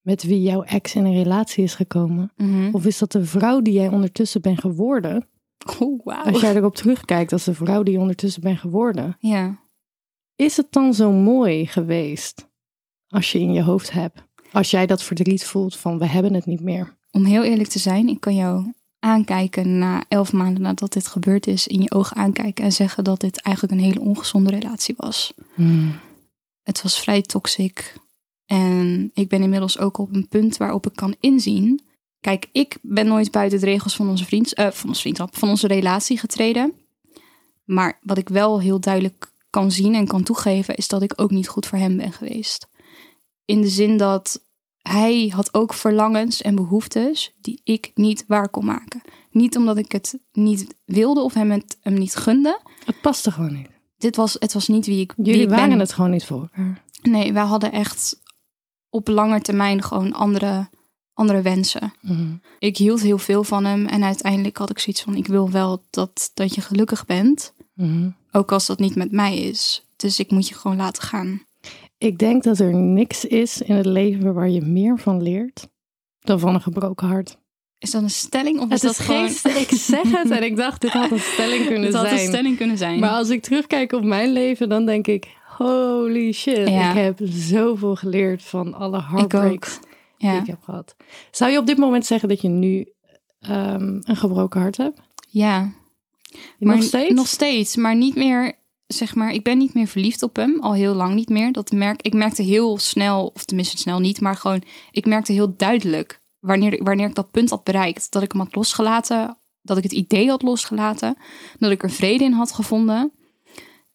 met 0.00 0.22
wie 0.22 0.42
jouw 0.42 0.62
ex 0.62 0.94
in 0.94 1.04
een 1.04 1.22
relatie 1.22 1.64
is 1.64 1.74
gekomen? 1.74 2.32
Of 2.72 2.86
is 2.86 2.98
dat 2.98 3.12
de 3.12 3.24
vrouw 3.24 3.60
die 3.60 3.72
jij 3.72 3.88
ondertussen 3.88 4.40
bent 4.40 4.60
geworden? 4.60 5.26
oh 5.80 6.04
wauw. 6.04 6.24
Als 6.24 6.40
jij 6.40 6.56
erop 6.56 6.74
terugkijkt 6.74 7.32
als 7.32 7.44
de 7.44 7.54
vrouw 7.54 7.82
die 7.82 7.94
je 7.94 8.00
ondertussen 8.00 8.42
bent 8.42 8.58
geworden. 8.58 9.16
Ja. 9.20 9.58
Is 10.36 10.56
het 10.56 10.66
dan 10.70 10.94
zo 10.94 11.12
mooi 11.12 11.66
geweest 11.66 12.48
als 13.08 13.32
je 13.32 13.38
in 13.38 13.52
je 13.52 13.62
hoofd 13.62 13.92
hebt? 13.92 14.22
Als 14.52 14.70
jij 14.70 14.86
dat 14.86 15.02
verdriet 15.02 15.44
voelt 15.44 15.76
van 15.76 15.98
we 15.98 16.06
hebben 16.06 16.34
het 16.34 16.46
niet 16.46 16.60
meer. 16.60 16.96
Om 17.10 17.24
heel 17.24 17.44
eerlijk 17.44 17.68
te 17.68 17.78
zijn, 17.78 18.08
ik 18.08 18.20
kan 18.20 18.34
jou 18.34 18.72
aankijken 18.98 19.78
na 19.78 20.04
elf 20.08 20.32
maanden 20.32 20.62
nadat 20.62 20.92
dit 20.92 21.06
gebeurd 21.06 21.46
is, 21.46 21.66
in 21.66 21.82
je 21.82 21.90
ogen 21.90 22.16
aankijken 22.16 22.64
en 22.64 22.72
zeggen 22.72 23.04
dat 23.04 23.20
dit 23.20 23.40
eigenlijk 23.40 23.74
een 23.74 23.86
hele 23.86 24.00
ongezonde 24.00 24.50
relatie 24.50 24.94
was. 24.96 25.32
Het 26.62 26.82
was 26.82 27.00
vrij 27.00 27.22
toxic. 27.22 27.94
En 28.46 29.10
ik 29.14 29.28
ben 29.28 29.42
inmiddels 29.42 29.78
ook 29.78 29.98
op 29.98 30.14
een 30.14 30.28
punt 30.28 30.56
waarop 30.56 30.86
ik 30.86 30.94
kan 30.94 31.14
inzien. 31.20 31.80
Kijk, 32.28 32.48
ik 32.52 32.78
ben 32.82 33.06
nooit 33.06 33.30
buiten 33.30 33.60
de 33.60 33.64
regels 33.64 33.96
van 33.96 34.08
onze, 34.08 34.24
vriends, 34.24 34.54
eh, 34.54 34.70
van 34.70 34.88
onze 34.88 35.00
vriendschap, 35.00 35.36
van 35.36 35.48
onze 35.48 35.66
relatie 35.66 36.18
getreden. 36.18 36.72
Maar 37.64 37.98
wat 38.02 38.18
ik 38.18 38.28
wel 38.28 38.60
heel 38.60 38.80
duidelijk 38.80 39.32
kan 39.50 39.70
zien 39.70 39.94
en 39.94 40.06
kan 40.06 40.22
toegeven, 40.22 40.74
is 40.74 40.88
dat 40.88 41.02
ik 41.02 41.12
ook 41.16 41.30
niet 41.30 41.48
goed 41.48 41.66
voor 41.66 41.78
hem 41.78 41.96
ben 41.96 42.12
geweest. 42.12 42.68
In 43.44 43.60
de 43.60 43.68
zin 43.68 43.96
dat 43.96 44.44
hij 44.82 45.32
had 45.34 45.54
ook 45.54 45.74
verlangens 45.74 46.42
en 46.42 46.54
behoeftes 46.54 47.34
die 47.40 47.60
ik 47.64 47.90
niet 47.94 48.24
waar 48.26 48.48
kon 48.48 48.64
maken. 48.64 49.00
Niet 49.30 49.56
omdat 49.56 49.78
ik 49.78 49.92
het 49.92 50.18
niet 50.32 50.74
wilde 50.84 51.20
of 51.20 51.34
hem 51.34 51.50
het 51.50 51.78
hem 51.80 51.94
niet 51.94 52.16
gunde. 52.16 52.60
Het 52.84 53.00
paste 53.00 53.30
gewoon 53.30 53.52
niet. 53.52 53.68
Dit 53.98 54.16
was, 54.16 54.36
het 54.38 54.52
was 54.52 54.68
niet 54.68 54.86
wie 54.86 55.00
ik, 55.00 55.12
wie 55.16 55.26
Jullie 55.26 55.42
ik 55.42 55.48
waren 55.48 55.68
ben. 55.68 55.78
het 55.78 55.92
gewoon 55.92 56.10
niet 56.10 56.24
voor 56.24 56.40
elkaar. 56.40 56.84
Nee, 57.02 57.32
wij 57.32 57.44
hadden 57.44 57.72
echt 57.72 58.20
op 58.88 59.08
lange 59.08 59.40
termijn 59.40 59.82
gewoon 59.82 60.12
andere, 60.12 60.68
andere 61.18 61.42
wensen. 61.42 61.92
Ik 62.58 62.76
hield 62.76 63.00
heel 63.00 63.18
veel 63.18 63.44
van 63.44 63.64
hem 63.64 63.86
en 63.86 64.04
uiteindelijk 64.04 64.56
had 64.56 64.70
ik 64.70 64.78
zoiets 64.78 65.02
van: 65.02 65.14
ik 65.14 65.26
wil 65.26 65.50
wel 65.50 65.82
dat, 65.90 66.30
dat 66.34 66.54
je 66.54 66.60
gelukkig 66.60 67.06
bent, 67.06 67.52
ook 68.32 68.52
als 68.52 68.66
dat 68.66 68.78
niet 68.78 68.94
met 68.94 69.12
mij 69.12 69.38
is. 69.38 69.86
Dus 69.96 70.18
ik 70.18 70.30
moet 70.30 70.48
je 70.48 70.54
gewoon 70.54 70.76
laten 70.76 71.02
gaan. 71.02 71.42
Ik 71.98 72.18
denk 72.18 72.42
dat 72.42 72.58
er 72.58 72.74
niks 72.74 73.24
is 73.24 73.62
in 73.62 73.74
het 73.74 73.86
leven 73.86 74.34
waar 74.34 74.48
je 74.48 74.60
meer 74.60 74.98
van 74.98 75.22
leert 75.22 75.68
dan 76.20 76.38
van 76.38 76.54
een 76.54 76.60
gebroken 76.60 77.06
hart. 77.06 77.38
Is 77.78 77.90
dat 77.90 78.02
een 78.02 78.10
stelling 78.10 78.60
of 78.60 78.68
is 78.68 78.74
is 78.74 78.80
dat 78.80 78.98
geen, 78.98 79.30
gewoon... 79.30 79.56
ik 79.56 79.70
zeg 79.70 80.02
het 80.02 80.30
en 80.30 80.42
ik 80.42 80.56
dacht, 80.56 80.80
dit 80.80 80.90
had 80.90 81.10
een 81.10 81.18
stelling 81.18 81.66
kunnen 81.70 81.92
had 81.94 82.08
zijn. 82.08 82.20
een 82.20 82.26
stelling 82.26 82.56
kunnen 82.56 82.78
zijn. 82.78 82.98
Maar 82.98 83.10
als 83.10 83.28
ik 83.28 83.42
terugkijk 83.42 83.92
op 83.92 84.04
mijn 84.04 84.32
leven, 84.32 84.68
dan 84.68 84.86
denk 84.86 85.06
ik, 85.06 85.26
holy 85.56 86.32
shit. 86.32 86.68
Ja. 86.68 86.90
Ik 86.90 86.96
heb 86.96 87.18
zoveel 87.22 87.96
geleerd 87.96 88.42
van 88.42 88.74
alle 88.74 89.04
ik 89.52 89.78
die 90.18 90.28
Ja. 90.30 90.40
ik 90.40 90.46
heb 90.46 90.62
gehad. 90.62 90.96
Zou 91.30 91.50
je 91.50 91.58
op 91.58 91.66
dit 91.66 91.78
moment 91.78 92.06
zeggen 92.06 92.28
dat 92.28 92.40
je 92.40 92.48
nu 92.48 92.92
ehm, 93.40 94.00
een 94.02 94.16
gebroken 94.16 94.60
hart 94.60 94.76
hebt? 94.76 95.00
ja. 95.28 95.72
Nog 96.58 96.82
steeds? 96.82 97.14
Nog 97.14 97.26
steeds, 97.26 97.76
maar 97.76 97.96
niet 97.96 98.14
meer, 98.14 98.54
zeg 98.86 99.14
maar, 99.14 99.32
ik 99.32 99.42
ben 99.42 99.58
niet 99.58 99.74
meer 99.74 99.86
verliefd 99.86 100.22
op 100.22 100.36
hem. 100.36 100.60
Al 100.60 100.72
heel 100.74 100.94
lang 100.94 101.14
niet 101.14 101.28
meer. 101.28 101.52
Dat 101.52 101.70
merk, 101.70 102.02
ik 102.02 102.14
merkte 102.14 102.42
heel 102.42 102.78
snel, 102.78 103.30
of 103.34 103.44
tenminste 103.44 103.76
snel 103.76 103.98
niet, 103.98 104.20
maar 104.20 104.36
gewoon, 104.36 104.62
ik 104.90 105.06
merkte 105.06 105.32
heel 105.32 105.56
duidelijk 105.56 106.20
wanneer, 106.38 106.82
wanneer 106.82 107.08
ik 107.08 107.14
dat 107.14 107.30
punt 107.30 107.50
had 107.50 107.64
bereikt. 107.64 108.12
Dat 108.12 108.22
ik 108.22 108.32
hem 108.32 108.40
had 108.40 108.54
losgelaten, 108.54 109.36
dat 109.62 109.76
ik 109.76 109.82
het 109.82 109.92
idee 109.92 110.28
had 110.28 110.42
losgelaten, 110.42 111.16
dat 111.58 111.70
ik 111.70 111.82
er 111.82 111.90
vrede 111.90 112.24
in 112.24 112.32
had 112.32 112.52
gevonden. 112.52 113.12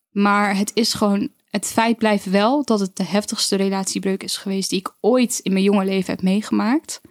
Maar 0.09 0.57
het 0.57 0.71
is 0.73 0.93
gewoon, 0.93 1.29
het 1.53 1.65
feit 1.65 1.97
blijft 1.97 2.25
wel 2.25 2.63
dat 2.63 2.79
het 2.79 2.95
de 2.95 3.03
heftigste 3.03 3.55
relatiebreuk 3.55 4.23
is 4.23 4.37
geweest 4.37 4.69
die 4.69 4.79
ik 4.79 4.95
ooit 4.99 5.39
in 5.39 5.51
mijn 5.51 5.63
jonge 5.63 5.85
leven 5.85 6.13
heb 6.13 6.21
meegemaakt. 6.21 7.01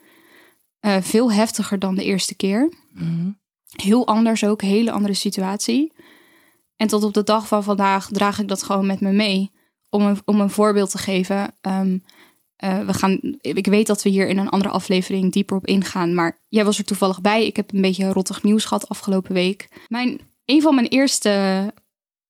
Eh, 0.80 0.96
veel 1.00 1.32
heftiger 1.32 1.78
dan 1.78 1.94
de 1.94 2.04
eerste 2.04 2.34
keer. 2.34 2.72
Mhm. 2.92 3.30
Heel 3.82 4.06
anders 4.06 4.44
ook, 4.44 4.62
hele 4.62 4.90
andere 4.90 5.14
situatie. 5.14 5.92
En 6.76 6.86
tot 6.86 7.04
op 7.04 7.14
de 7.14 7.22
dag 7.22 7.46
van 7.46 7.62
vandaag 7.62 8.08
draag 8.10 8.38
ik 8.38 8.48
dat 8.48 8.62
gewoon 8.62 8.86
met 8.86 9.00
me 9.00 9.12
mee. 9.12 9.50
Om 9.88 10.02
een, 10.02 10.20
om 10.24 10.40
een 10.40 10.50
voorbeeld 10.50 10.90
te 10.90 10.98
geven. 10.98 11.54
Ehm, 11.60 11.98
eh, 12.56 12.86
we 12.86 12.94
gaan, 12.94 13.20
ik 13.40 13.66
weet 13.66 13.86
dat 13.86 14.02
we 14.02 14.10
hier 14.10 14.28
in 14.28 14.38
een 14.38 14.48
andere 14.48 14.72
aflevering 14.72 15.32
dieper 15.32 15.56
op 15.56 15.66
ingaan. 15.66 16.14
Maar 16.14 16.38
jij 16.48 16.64
was 16.64 16.78
er 16.78 16.84
toevallig 16.84 17.20
bij. 17.20 17.46
Ik 17.46 17.56
heb 17.56 17.72
een 17.72 17.80
beetje 17.80 18.12
rottig 18.12 18.42
nieuws 18.42 18.64
gehad 18.64 18.88
afgelopen 18.88 19.34
week. 19.34 19.68
Mijn, 19.88 20.20
een 20.44 20.62
van 20.62 20.74
mijn 20.74 20.88
eerste 20.88 21.30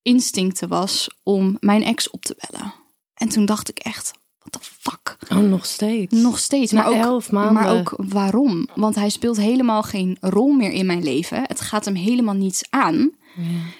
instincten 0.02 0.68
was 0.68 1.11
om 1.23 1.56
mijn 1.61 1.82
ex 1.82 2.11
op 2.11 2.23
te 2.25 2.37
bellen. 2.38 2.75
En 3.14 3.28
toen 3.28 3.44
dacht 3.44 3.68
ik 3.68 3.78
echt, 3.78 4.12
what 4.38 4.52
the 4.62 4.68
fuck? 4.80 5.16
Oh, 5.32 5.38
nog 5.38 5.66
steeds. 5.66 6.14
Nog 6.14 6.38
steeds. 6.38 6.73
Na 6.73 6.82
Maar 6.82 6.90
ook, 6.90 6.97
elf 7.04 7.30
maanden. 7.30 7.52
maar 7.54 7.76
ook 7.78 7.94
waarom? 7.97 8.68
Want 8.75 8.94
hij 8.94 9.09
speelt 9.09 9.37
helemaal 9.37 9.82
geen 9.82 10.16
rol 10.21 10.52
meer 10.52 10.71
in 10.73 10.87
mijn 10.87 11.02
leven. 11.02 11.42
Het 11.47 11.61
gaat 11.61 11.85
hem 11.85 11.94
helemaal 11.94 12.35
niets 12.35 12.62
aan. 12.71 13.11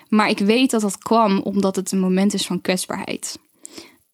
Maar 0.09 0.29
ik 0.31 0.39
weet 0.39 0.71
dat 0.71 0.81
dat 0.81 0.99
kwam 0.99 1.39
omdat 1.41 1.77
het 1.77 1.93
een 1.93 2.01
moment 2.01 2.35
is 2.35 2.47
van 2.47 2.61
kwetsbaarheid. 2.61 3.39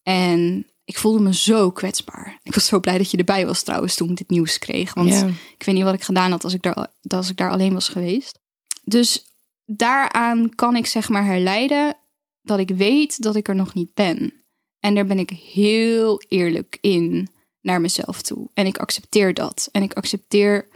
En 0.03 0.67
ik 0.85 0.99
voelde 0.99 1.21
me 1.21 1.35
zo 1.35 1.71
kwetsbaar. 1.71 2.38
Ik 2.43 2.55
was 2.55 2.67
zo 2.67 2.81
blij 2.81 2.99
dat 2.99 3.11
je 3.11 3.17
erbij 3.17 3.47
was 3.47 3.62
trouwens 3.62 3.95
toen 3.95 4.11
ik 4.11 4.17
dit 4.17 4.31
nieuws 4.31 4.59
kreeg. 4.59 4.95
Want 4.95 5.09
Ja. 5.09 5.27
ik 5.59 5.62
weet 5.65 5.75
niet 5.75 5.85
wat 5.85 5.95
ik 5.95 6.03
gedaan 6.03 6.31
had 6.31 6.45
als 6.45 6.55
ik, 6.55 6.62
daar, 6.62 6.88
als 7.09 7.31
ik 7.31 7.37
daar 7.37 7.50
alleen 7.50 7.73
was 7.73 7.88
geweest. 7.88 8.38
Dus 8.85 9.27
daaraan 9.71 10.55
kan 10.55 10.77
ik 10.77 10.87
zeg 10.87 11.09
maar 11.09 11.25
herleiden 11.25 11.97
dat 12.43 12.59
ik 12.59 12.69
weet 12.69 13.23
dat 13.23 13.37
ik 13.37 13.49
er 13.49 13.55
nog 13.55 13.75
niet 13.75 13.95
ben. 13.95 14.33
En 14.81 14.95
daar 14.95 15.07
ben 15.07 15.19
ik 15.19 15.31
heel 15.31 16.23
eerlijk 16.29 16.79
in 16.81 17.29
naar 17.61 17.81
mezelf 17.81 18.23
toe. 18.23 18.49
En 18.55 18.67
ik 18.67 18.79
accepteer 18.79 19.35
dat. 19.35 19.69
En 19.73 19.83
ik 19.83 19.93
accepteer 19.93 20.69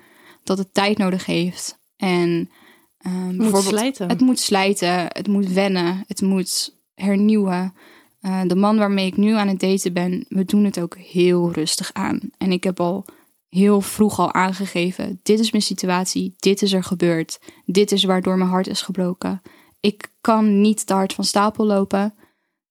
dat 0.45 0.59
het 0.59 0.75
tijd 0.75 0.99
nodig 0.99 1.27
heeft. 1.27 1.79
En 1.97 2.51
ehm, 2.99 3.27
moet 3.27 3.37
bijvoorbeeld, 3.37 3.75
slijten. 3.75 4.09
het 4.09 4.21
moet 4.21 4.41
slijten, 4.41 5.07
het 5.09 5.29
moet 5.29 5.53
wennen, 5.53 6.05
het 6.07 6.21
moet 6.21 6.75
hernieuwen. 6.95 7.75
Eh, 8.21 8.41
de 8.47 8.57
man 8.57 8.77
waarmee 8.77 9.07
ik 9.07 9.17
nu 9.17 9.35
aan 9.35 9.49
het 9.49 9.61
daten 9.61 9.93
ben, 9.93 10.25
we 10.29 10.45
doen 10.45 10.65
het 10.65 10.81
ook 10.81 10.97
heel 10.97 11.53
rustig 11.53 11.91
aan. 11.93 12.21
En 12.39 12.53
ik 12.53 12.65
heb 12.65 12.81
al 12.81 13.05
heel 13.54 13.80
vroeg 13.80 14.18
al 14.18 14.32
aangegeven: 14.32 15.21
dit 15.23 15.38
is 15.38 15.50
mijn 15.50 15.62
situatie, 15.62 16.35
dit 16.38 16.62
is 16.62 16.73
er 16.73 16.85
gebeurd, 16.85 17.40
dit 17.64 17.92
is 17.92 18.04
waardoor 18.04 18.38
mijn 18.38 18.50
hart 18.50 18.66
is 18.66 18.82
gebroken. 18.82 19.42
Ik 19.80 20.09
kan 20.21 20.61
niet 20.61 20.87
te 20.87 20.92
hard 20.92 21.12
van 21.12 21.25
stapel 21.25 21.66
lopen. 21.66 22.14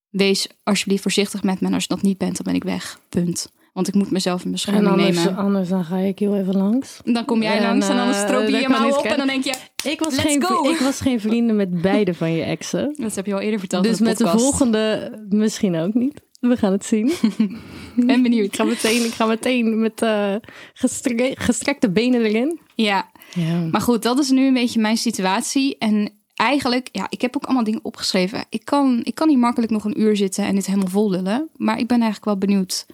Wees 0.09 0.47
alsjeblieft 0.63 1.01
voorzichtig 1.01 1.43
met 1.43 1.61
me. 1.61 1.67
En 1.67 1.73
als 1.73 1.83
je 1.83 1.89
dat 1.89 2.01
niet 2.01 2.17
bent, 2.17 2.35
dan 2.35 2.45
ben 2.45 2.55
ik 2.55 2.63
weg. 2.63 2.99
Punt. 3.09 3.51
Want 3.73 3.87
ik 3.87 3.93
moet 3.93 4.11
mezelf 4.11 4.39
in 4.39 4.45
En 4.45 4.51
bescherming 4.51 4.87
anders, 4.87 5.17
nemen. 5.17 5.35
anders 5.35 5.69
dan 5.69 5.85
ga 5.85 5.97
ik 5.97 6.19
heel 6.19 6.35
even 6.35 6.57
langs. 6.57 6.99
Dan 7.03 7.25
kom 7.25 7.41
jij 7.41 7.57
En, 7.57 7.63
langs 7.63 7.87
en 7.87 7.95
dan 7.95 8.09
eh, 8.09 8.25
stroop 8.25 8.47
je 8.47 8.57
je 8.57 8.69
mouw 8.69 8.85
niet 8.85 8.95
op. 8.95 9.05
En 9.05 9.17
dan 9.17 9.27
denk 9.27 9.43
je, 9.43 9.55
Ik 9.83 9.99
was, 9.99 10.15
Let's 10.15 10.27
geen, 10.27 10.43
go. 10.43 10.69
ik 10.69 10.79
was 10.79 11.01
geen 11.01 11.19
vrienden 11.27 11.55
met 11.55 11.81
beide 11.81 12.13
van 12.13 12.31
je 12.31 12.43
exen. 12.43 12.95
dat 12.97 13.15
heb 13.15 13.25
je 13.25 13.33
al 13.33 13.39
eerder 13.39 13.59
verteld 13.59 13.83
Dus 13.83 13.99
in 13.99 14.03
de 14.03 14.09
met 14.09 14.17
de 14.17 14.27
volgende 14.27 15.11
misschien 15.29 15.75
ook 15.75 15.93
niet. 15.93 16.21
We 16.41 16.57
gaan 16.57 16.71
het 16.71 16.85
zien. 16.85 17.11
Ben 18.07 18.21
benieuwd. 18.21 18.45
Ik 18.45 18.55
ga 18.55 18.63
meteen, 18.63 19.05
ik 19.05 19.11
ga 19.13 19.25
meteen 19.25 19.79
met 19.79 20.01
eh, 20.01 20.35
gestre- 20.73 21.35
gestrekte 21.37 21.89
benen 21.91 22.21
erin. 22.21 22.59
Ja, 22.75 23.11
Ja. 23.33 23.59
maar 23.71 23.81
goed, 23.81 24.03
dat 24.03 24.19
is 24.19 24.29
nu 24.29 24.45
een 24.47 24.53
beetje 24.53 24.79
mijn 24.79 24.97
situatie. 24.97 25.77
En 25.77 26.11
eigenlijk, 26.35 26.89
ja, 26.91 27.05
ik 27.09 27.21
heb 27.21 27.35
ook 27.35 27.43
allemaal 27.45 27.63
dingen 27.63 27.79
opgeschreven. 27.83 28.45
Ik 28.49 28.65
kan, 28.65 28.99
ik 29.03 29.15
kan 29.15 29.27
niet 29.27 29.37
makkelijk 29.37 29.71
nog 29.71 29.85
een 29.85 30.01
uur 30.01 30.15
zitten 30.17 30.43
en 30.45 30.55
dit 30.55 30.65
helemaal 30.65 30.87
vol 30.89 31.09
lullen. 31.09 31.49
Maar 31.55 31.79
ik 31.79 31.87
ben 31.87 32.01
eigenlijk 32.01 32.25
wel 32.25 32.37
benieuwd 32.37 32.85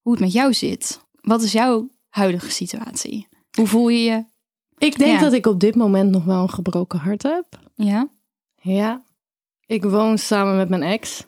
hoe 0.00 0.12
het 0.12 0.20
met 0.20 0.32
jou 0.32 0.54
zit. 0.54 1.00
Wat 1.20 1.42
is 1.42 1.52
jouw 1.52 1.88
huidige 2.08 2.50
situatie? 2.50 3.28
Hoe 3.56 3.66
voel 3.66 3.88
je 3.88 4.02
je? 4.04 4.24
Ik 4.78 4.98
denk 4.98 5.12
Ja. 5.12 5.20
dat 5.20 5.32
ik 5.32 5.46
op 5.46 5.60
dit 5.60 5.74
moment 5.74 6.10
nog 6.10 6.24
wel 6.24 6.42
een 6.42 6.50
gebroken 6.50 6.98
hart 6.98 7.22
heb. 7.22 7.46
Ja, 7.74 8.08
Ja. 8.60 9.02
Ik 9.66 9.82
woon 9.84 10.18
samen 10.18 10.56
met 10.56 10.68
mijn 10.68 10.82
ex. 10.82 11.24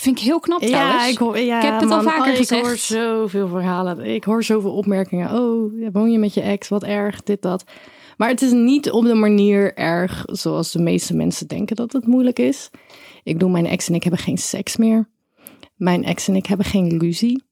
Vind 0.00 0.18
ik 0.18 0.24
heel 0.24 0.40
knap 0.40 0.62
trouwens. 0.62 1.04
Ja, 1.04 1.10
ik, 1.10 1.18
hoor, 1.18 1.38
ja, 1.38 1.56
Ik 1.56 1.64
heb 1.64 1.80
het 1.80 1.90
al 1.90 2.02
vaker 2.02 2.32
oh, 2.32 2.36
gezegd. 2.36 2.60
Ik 2.60 2.66
hoor 2.66 2.76
zoveel 2.76 3.48
verhalen. 3.48 4.00
Ik 4.00 4.24
hoor 4.24 4.44
zoveel 4.44 4.72
opmerkingen. 4.72 5.30
Oh, 5.30 5.72
woon 5.92 6.10
je 6.10 6.18
met 6.18 6.34
je 6.34 6.40
ex? 6.40 6.68
Wat 6.68 6.84
erg, 6.84 7.22
dit, 7.22 7.42
dat. 7.42 7.64
Maar 8.16 8.28
het 8.28 8.42
is 8.42 8.52
niet 8.52 8.90
op 8.90 9.04
de 9.04 9.14
manier 9.14 9.74
erg 9.74 10.22
zoals 10.26 10.72
de 10.72 10.82
meeste 10.82 11.14
mensen 11.14 11.46
denken 11.46 11.76
dat 11.76 11.92
het 11.92 12.06
moeilijk 12.06 12.38
is. 12.38 12.70
Ik 13.22 13.32
bedoel, 13.32 13.48
mijn 13.48 13.66
ex 13.66 13.88
en 13.88 13.94
ik 13.94 14.02
hebben 14.02 14.20
geen 14.20 14.38
seks 14.38 14.76
meer. 14.76 15.08
Mijn 15.74 16.04
ex 16.04 16.28
en 16.28 16.36
ik 16.36 16.46
hebben 16.46 16.66
geen 16.66 16.98
ruzie. 16.98 17.42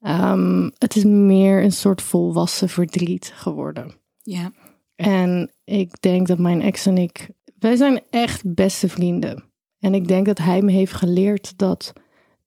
Ehm, 0.00 0.70
het 0.78 0.96
is 0.96 1.04
meer 1.04 1.62
een 1.62 1.72
soort 1.72 2.02
volwassen 2.02 2.68
verdriet 2.68 3.32
geworden. 3.34 3.94
Ja, 4.22 4.52
En 4.96 5.52
ik 5.64 6.00
denk 6.00 6.26
dat 6.26 6.38
mijn 6.38 6.62
ex 6.62 6.86
en 6.86 6.98
ik, 6.98 7.30
wij 7.58 7.76
zijn 7.76 8.00
echt 8.10 8.54
beste 8.54 8.88
vrienden. 8.88 9.51
En 9.82 9.94
ik 9.94 10.08
denk 10.08 10.26
dat 10.26 10.38
hij 10.38 10.62
me 10.62 10.70
heeft 10.70 10.92
geleerd 10.92 11.58
dat 11.58 11.92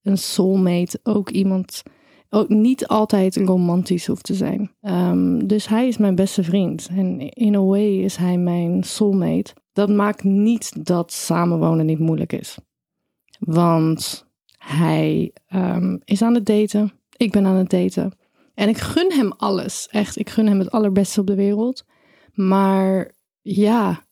een 0.04 0.18
soulmate 0.18 1.00
ook 1.04 1.30
iemand, 1.30 1.84
ook 2.30 2.50
niet 2.50 2.88
altijd 2.88 3.36
romantisch 3.36 4.08
hoeft 4.08 4.24
te 4.24 4.34
zijn. 4.34 4.72
Ehm, 4.82 5.48
dus 5.48 5.68
hij 5.68 5.88
is 5.88 5.98
mijn 5.98 6.16
beste 6.16 6.44
vriend. 6.44 6.88
En 6.92 7.30
in 7.30 7.56
a 7.56 7.62
way 7.62 8.04
is 8.04 8.16
hij 8.16 8.38
mijn 8.38 8.84
soulmate. 8.84 9.54
Dat 9.74 9.90
maakt 9.90 10.24
niet 10.24 10.86
dat 10.86 11.12
samenwonen 11.12 11.86
niet 11.86 12.00
moeilijk 12.00 12.34
is. 12.34 12.58
Want 13.40 14.26
hij 14.58 15.32
ehm, 15.48 15.98
is 16.04 16.22
aan 16.22 16.34
het 16.34 16.46
daten. 16.46 16.92
Ik 17.18 17.32
ben 17.32 17.46
aan 17.46 17.56
het 17.56 17.70
daten. 17.70 18.12
En 18.54 18.70
ik 18.70 18.78
gun 18.78 19.12
hem 19.12 19.34
alles. 19.38 19.88
Echt, 19.92 20.20
ik 20.20 20.30
gun 20.30 20.48
hem 20.48 20.60
het 20.60 20.72
allerbeste 20.72 21.20
op 21.20 21.28
de 21.28 21.36
wereld. 21.36 21.86
Maar 22.34 23.12
ja, 23.42 24.04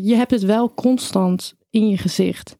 je 0.00 0.14
hebt 0.14 0.30
het 0.30 0.42
wel 0.42 0.74
constant 0.74 1.54
in 1.70 1.88
je 1.88 1.98
gezicht. 1.98 2.58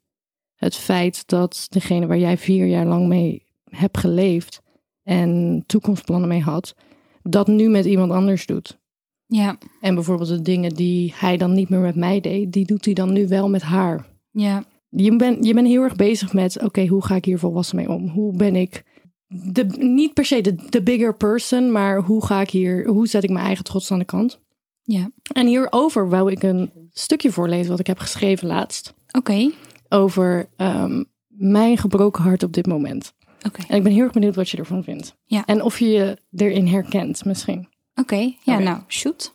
Het 0.61 0.77
feit 0.77 1.23
dat 1.29 1.67
degene 1.71 2.07
waar 2.07 2.19
jij 2.19 2.39
vier 2.39 2.67
jaar 2.67 2.87
lang 2.87 3.07
mee 3.09 3.45
hebt 3.71 3.99
geleefd 3.99 4.61
en 5.03 5.63
toekomstplannen 5.67 6.29
mee 6.29 6.41
had, 6.43 6.75
dat 7.23 7.47
nu 7.47 7.69
met 7.69 7.85
iemand 7.85 8.13
anders 8.13 8.47
doet. 8.47 8.79
ja, 9.27 9.59
En 9.81 9.95
bijvoorbeeld 9.95 10.29
de 10.29 10.43
dingen 10.43 10.75
die 10.75 11.13
hij 11.17 11.37
dan 11.37 11.53
niet 11.53 11.69
meer 11.69 11.81
met 11.81 11.95
mij 11.97 12.21
deed, 12.21 12.53
die 12.53 12.67
doet 12.67 12.85
hij 12.85 12.95
dan 12.95 13.13
nu 13.13 13.29
wel 13.29 13.49
met 13.49 13.63
haar. 13.63 14.07
ja, 14.31 14.65
Je 14.89 15.17
bent 15.17 15.47
je 15.47 15.55
bent 15.55 15.67
heel 15.67 15.83
erg 15.83 15.97
bezig 15.97 16.33
met, 16.33 16.63
oké, 16.63 16.87
hoe 16.87 17.05
ga 17.05 17.15
ik 17.15 17.25
hier 17.25 17.39
volwassen 17.39 17.77
mee 17.77 17.89
om? 17.89 18.09
Hoe 18.09 18.37
ben 18.37 18.57
ik, 18.57 18.85
de, 19.27 19.65
niet 19.79 20.15
per 20.15 20.25
se 20.25 20.41
de, 20.41 20.55
de 20.71 20.83
bigger 20.83 21.17
person, 21.17 21.73
maar 21.73 22.01
hoe 22.03 22.25
ga 22.27 22.41
ik 22.41 22.51
hier, 22.51 22.87
hoe 22.87 23.07
zet 23.09 23.23
ik 23.25 23.31
mijn 23.31 23.45
eigen 23.47 23.65
trots 23.65 23.91
aan 23.93 23.99
de 23.99 24.05
kant? 24.05 24.41
ja. 24.83 25.11
En 25.33 25.47
hierover 25.47 26.09
wou 26.09 26.31
ik 26.31 26.43
een 26.43 26.71
stukje 26.93 27.33
voorlezen 27.33 27.71
wat 27.71 27.81
ik 27.81 27.87
heb 27.87 27.99
geschreven 27.99 28.47
laatst. 28.47 28.95
Oké, 29.19 29.51
Over 29.93 30.49
ehm, 30.57 31.05
mijn 31.27 31.79
gebroken 31.79 32.23
hart 32.23 32.43
op 32.43 32.53
dit 32.53 32.67
moment. 32.67 33.15
oké, 33.47 33.63
En 33.69 33.77
ik 33.77 33.83
ben 33.83 33.93
heel 33.93 34.03
erg 34.03 34.13
benieuwd 34.13 34.35
wat 34.35 34.49
je 34.51 34.57
ervan 34.57 34.85
vindt. 34.85 35.17
Ja. 35.25 35.47
En 35.47 35.63
of 35.63 35.79
je 35.79 35.89
je 35.89 36.19
erin 36.37 36.67
herkent 36.67 37.25
misschien. 37.25 37.69
oké. 37.95 38.35
Ja, 38.43 38.59
nou, 38.59 38.81
shoot. 38.89 39.35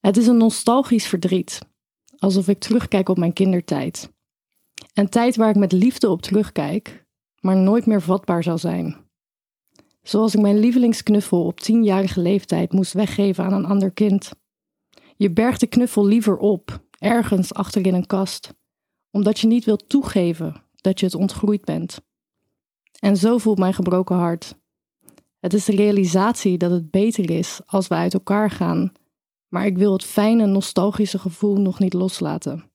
Het 0.00 0.16
is 0.16 0.26
een 0.26 0.36
nostalgisch 0.36 1.06
verdriet. 1.06 1.58
Alsof 2.18 2.48
ik 2.48 2.58
terugkijk 2.60 3.08
op 3.08 3.18
mijn 3.18 3.32
kindertijd. 3.32 4.10
Een 4.94 5.08
tijd 5.08 5.36
waar 5.36 5.48
ik 5.50 5.56
met 5.56 5.72
liefde 5.72 6.08
op 6.08 6.22
terugkijk, 6.22 7.04
maar 7.40 7.56
nooit 7.56 7.86
meer 7.86 8.02
vatbaar 8.02 8.42
zal 8.42 8.58
zijn. 8.58 8.96
Zoals 10.02 10.34
ik 10.34 10.40
mijn 10.40 10.58
lievelingsknuffel 10.58 11.44
op 11.44 11.60
tienjarige 11.60 12.20
leeftijd 12.20 12.72
moest 12.72 12.92
weggeven 12.92 13.44
aan 13.44 13.52
een 13.52 13.64
ander 13.66 13.90
kind. 13.90 14.30
Je 15.16 15.30
bergt 15.30 15.60
de 15.60 15.66
knuffel 15.66 16.06
liever 16.06 16.36
op, 16.36 16.80
ergens 16.98 17.54
achter 17.54 17.86
in 17.86 17.94
een 17.94 18.06
kast, 18.06 18.54
omdat 19.10 19.38
je 19.38 19.46
niet 19.46 19.64
wilt 19.64 19.88
toegeven 19.88 20.62
dat 20.76 21.00
je 21.00 21.06
het 21.06 21.14
ontgroeid 21.14 21.64
bent. 21.64 22.00
En 22.98 23.16
zo 23.16 23.38
voelt 23.38 23.58
mijn 23.58 23.74
gebroken 23.74 24.16
hart. 24.16 24.54
Het 25.38 25.54
is 25.54 25.64
de 25.64 25.76
realisatie 25.76 26.58
dat 26.58 26.70
het 26.70 26.90
beter 26.90 27.30
is 27.30 27.60
als 27.66 27.88
we 27.88 27.94
uit 27.94 28.14
elkaar 28.14 28.50
gaan, 28.50 28.92
maar 29.48 29.66
ik 29.66 29.78
wil 29.78 29.92
het 29.92 30.04
fijne, 30.04 30.46
nostalgische 30.46 31.18
gevoel 31.18 31.56
nog 31.56 31.78
niet 31.78 31.92
loslaten. 31.92 32.70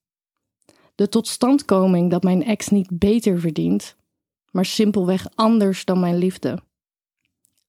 De 0.96 1.10
totstandkoming 1.10 2.12
dat 2.12 2.24
mijn 2.24 2.44
ex 2.44 2.70
niet 2.70 2.88
beter 2.92 3.40
verdient, 3.40 3.96
maar 4.52 4.66
simpelweg 4.66 5.28
anders 5.36 5.86
dan 5.86 6.00
mijn 6.00 6.18
liefde. 6.18 6.60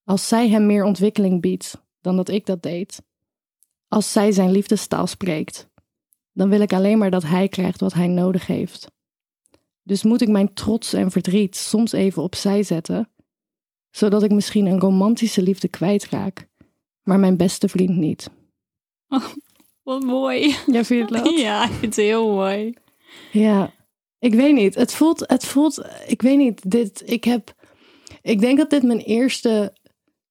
Als 0.04 0.28
zij 0.28 0.48
hem 0.48 0.66
meer 0.66 0.84
ontwikkeling 0.84 1.40
biedt 1.40 1.82
dan 2.00 2.16
dat 2.16 2.28
ik 2.28 2.46
dat 2.46 2.62
deed, 2.62 3.02
als 3.88 4.12
zij 4.12 4.32
zijn 4.32 4.50
liefdestaal 4.50 5.06
spreekt, 5.06 5.68
dan 6.36 6.48
wil 6.48 6.60
ik 6.60 6.72
alleen 6.72 6.98
maar 6.98 7.10
dat 7.10 7.22
hij 7.22 7.48
krijgt 7.48 7.80
wat 7.80 7.92
hij 7.92 8.06
nodig 8.06 8.46
heeft. 8.46 8.90
Dus 9.82 10.02
moet 10.02 10.20
ik 10.20 10.28
mijn 10.28 10.54
trots 10.54 10.92
en 10.92 11.10
verdriet 11.10 11.56
soms 11.56 11.92
even 11.92 12.22
opzij 12.22 12.62
zetten, 12.62 13.10
zodat 13.90 14.22
ik 14.22 14.30
misschien 14.30 14.66
een 14.66 14.80
romantische 14.80 15.42
liefde 15.42 15.68
kwijtraak, 15.68 16.48
maar 17.02 17.18
mijn 17.18 17.36
beste 17.36 17.68
vriend 17.68 17.96
niet. 17.96 18.30
Wat 19.82 20.02
mooi. 20.02 20.48
Ja, 20.66 20.84
vind 20.84 20.88
je 20.88 20.94
het 21.16 21.24
leuk? 21.24 21.38
Ja, 21.38 21.64
ik 21.64 21.70
vind 21.70 21.96
het 21.96 22.04
heel 22.04 22.30
mooi. 22.34 22.74
Ja, 23.32 23.72
ik 24.18 24.34
weet 24.34 24.54
niet. 24.54 24.74
Het 24.74 24.92
voelt, 24.94 25.24
het 25.28 25.44
voelt, 25.44 25.86
ik 26.06 26.22
weet 26.22 26.36
niet. 26.38 26.70
Dit, 26.70 27.02
ik 27.06 27.24
heb, 27.24 27.54
ik 28.22 28.40
denk 28.40 28.58
dat 28.58 28.70
dit 28.70 28.82
mijn 28.82 29.00
eerste 29.00 29.76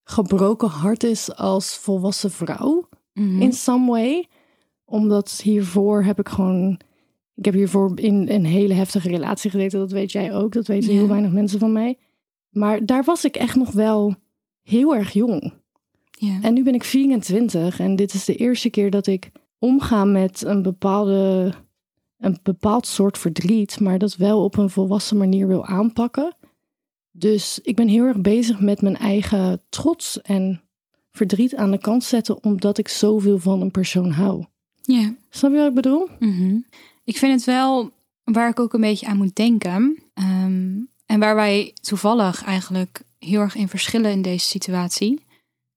gebroken 0.03 0.67
hart 0.69 1.03
is 1.03 1.35
als 1.35 1.75
volwassen 1.77 2.31
vrouw 2.31 2.89
Mhm. 3.13 3.41
in 3.41 3.53
some 3.53 3.91
way. 3.91 4.27
Omdat 4.85 5.41
hiervoor 5.43 6.03
heb 6.03 6.19
ik 6.19 6.29
gewoon, 6.29 6.79
ik 7.35 7.45
heb 7.45 7.53
hiervoor 7.53 7.99
in 7.99 8.29
een 8.29 8.45
hele 8.45 8.73
heftige 8.73 9.09
relatie 9.09 9.49
gezeten. 9.49 9.79
Dat 9.79 9.91
weet 9.91 10.11
jij 10.11 10.33
ook. 10.33 10.53
Dat 10.53 10.67
weten 10.67 10.91
Ja. 10.93 10.97
heel 10.97 11.07
weinig 11.07 11.31
mensen 11.31 11.59
van 11.59 11.71
mij. 11.71 11.97
Maar 12.49 12.85
daar 12.85 13.03
was 13.03 13.25
ik 13.25 13.35
echt 13.35 13.55
nog 13.55 13.71
wel 13.71 14.15
heel 14.61 14.95
erg 14.95 15.11
jong. 15.13 15.53
Ja. 16.11 16.39
En 16.41 16.53
nu 16.53 16.63
ben 16.63 16.73
ik 16.73 16.83
24 16.83 17.79
en 17.79 17.95
dit 17.95 18.13
is 18.13 18.25
de 18.25 18.35
eerste 18.35 18.69
keer 18.69 18.89
dat 18.89 19.07
ik 19.07 19.31
omga 19.59 20.05
met 20.05 20.43
een 20.45 20.61
bepaalde, 20.61 21.53
een 22.17 22.39
bepaald 22.43 22.87
soort 22.87 23.17
verdriet, 23.17 23.79
maar 23.79 23.97
dat 23.97 24.15
wel 24.15 24.43
op 24.43 24.57
een 24.57 24.69
volwassen 24.69 25.17
manier 25.17 25.47
wil 25.47 25.65
aanpakken. 25.65 26.35
Dus 27.11 27.59
ik 27.63 27.75
ben 27.75 27.87
heel 27.87 28.03
erg 28.03 28.21
bezig 28.21 28.59
met 28.59 28.81
mijn 28.81 28.97
eigen 28.97 29.61
trots 29.69 30.21
en 30.21 30.61
verdriet 31.11 31.55
aan 31.55 31.71
de 31.71 31.77
kant 31.77 32.03
zetten, 32.03 32.43
omdat 32.43 32.77
ik 32.77 32.87
zoveel 32.87 33.39
van 33.39 33.61
een 33.61 33.71
persoon 33.71 34.11
hou. 34.11 34.43
Ja. 34.85 35.13
Snap 35.29 35.51
je 35.51 35.57
wat 35.57 35.67
ik 35.67 35.73
bedoel? 35.73 36.09
Mhm. 36.19 36.57
Ik 37.03 37.17
vind 37.17 37.33
het 37.33 37.43
wel 37.43 37.91
waar 38.23 38.49
ik 38.49 38.59
ook 38.59 38.73
een 38.73 38.81
beetje 38.81 39.05
aan 39.07 39.17
moet 39.17 39.35
denken. 39.35 39.99
ehm, 40.13 40.73
en 41.05 41.19
waar 41.19 41.35
wij 41.35 41.73
toevallig 41.81 42.43
eigenlijk 42.43 43.01
heel 43.19 43.39
erg 43.39 43.55
in 43.55 43.67
verschillen 43.67 44.11
in 44.11 44.21
deze 44.21 44.45
situatie. 44.45 45.21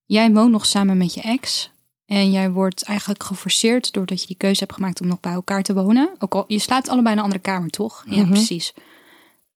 Jij 0.04 0.32
woont 0.32 0.50
nog 0.50 0.66
samen 0.66 0.96
met 0.96 1.14
je 1.14 1.20
ex. 1.20 1.70
En 2.06 2.30
jij 2.30 2.50
wordt 2.50 2.82
eigenlijk 2.82 3.22
geforceerd 3.22 3.92
doordat 3.92 4.20
je 4.20 4.26
die 4.26 4.36
keuze 4.36 4.58
hebt 4.60 4.72
gemaakt 4.72 5.00
om 5.00 5.06
nog 5.06 5.20
bij 5.20 5.32
elkaar 5.32 5.62
te 5.62 5.74
wonen. 5.74 6.10
Ook 6.18 6.34
al, 6.34 6.44
je 6.48 6.58
slaapt 6.58 6.88
allebei 6.88 7.12
in 7.12 7.18
een 7.18 7.24
andere 7.24 7.42
kamer, 7.42 7.70
toch? 7.70 8.04
Ja, 8.08 8.20
Mhm. 8.20 8.30
precies. 8.30 8.72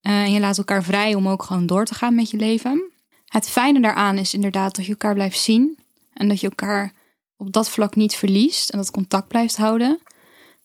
Eh, 0.00 0.12
en 0.22 0.32
je 0.32 0.40
laat 0.40 0.58
elkaar 0.58 0.82
vrij 0.84 1.14
om 1.14 1.28
ook 1.28 1.42
gewoon 1.42 1.66
door 1.66 1.84
te 1.84 1.94
gaan 1.94 2.14
met 2.14 2.30
je 2.30 2.36
leven. 2.36 2.82
Het 3.26 3.48
fijne 3.48 3.80
daaraan 3.80 4.18
is 4.18 4.34
inderdaad 4.34 4.76
dat 4.76 4.84
je 4.84 4.90
elkaar 4.90 5.14
blijft 5.14 5.38
zien. 5.40 5.78
En 6.12 6.28
dat 6.28 6.40
je 6.40 6.48
elkaar 6.48 6.92
op 7.46 7.52
dat 7.52 7.70
vlak 7.70 7.96
niet 7.96 8.14
verliest. 8.14 8.70
En 8.70 8.78
dat 8.78 8.90
contact 8.90 9.28
blijft 9.28 9.56
houden. 9.56 9.98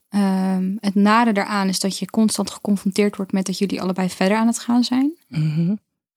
Ehm, 0.10 0.76
het 0.80 0.96
nare 0.96 1.34
daaraan 1.34 1.68
is 1.68 1.80
dat 1.80 1.98
je 1.98 2.06
constant 2.10 2.50
geconfronteerd 2.50 3.16
wordt 3.16 3.32
met 3.32 3.46
dat 3.46 3.58
jullie 3.58 3.82
allebei 3.82 4.10
verder 4.10 4.38
aan 4.38 4.48
het 4.48 4.60
gaan 4.60 4.84
zijn. 4.84 5.18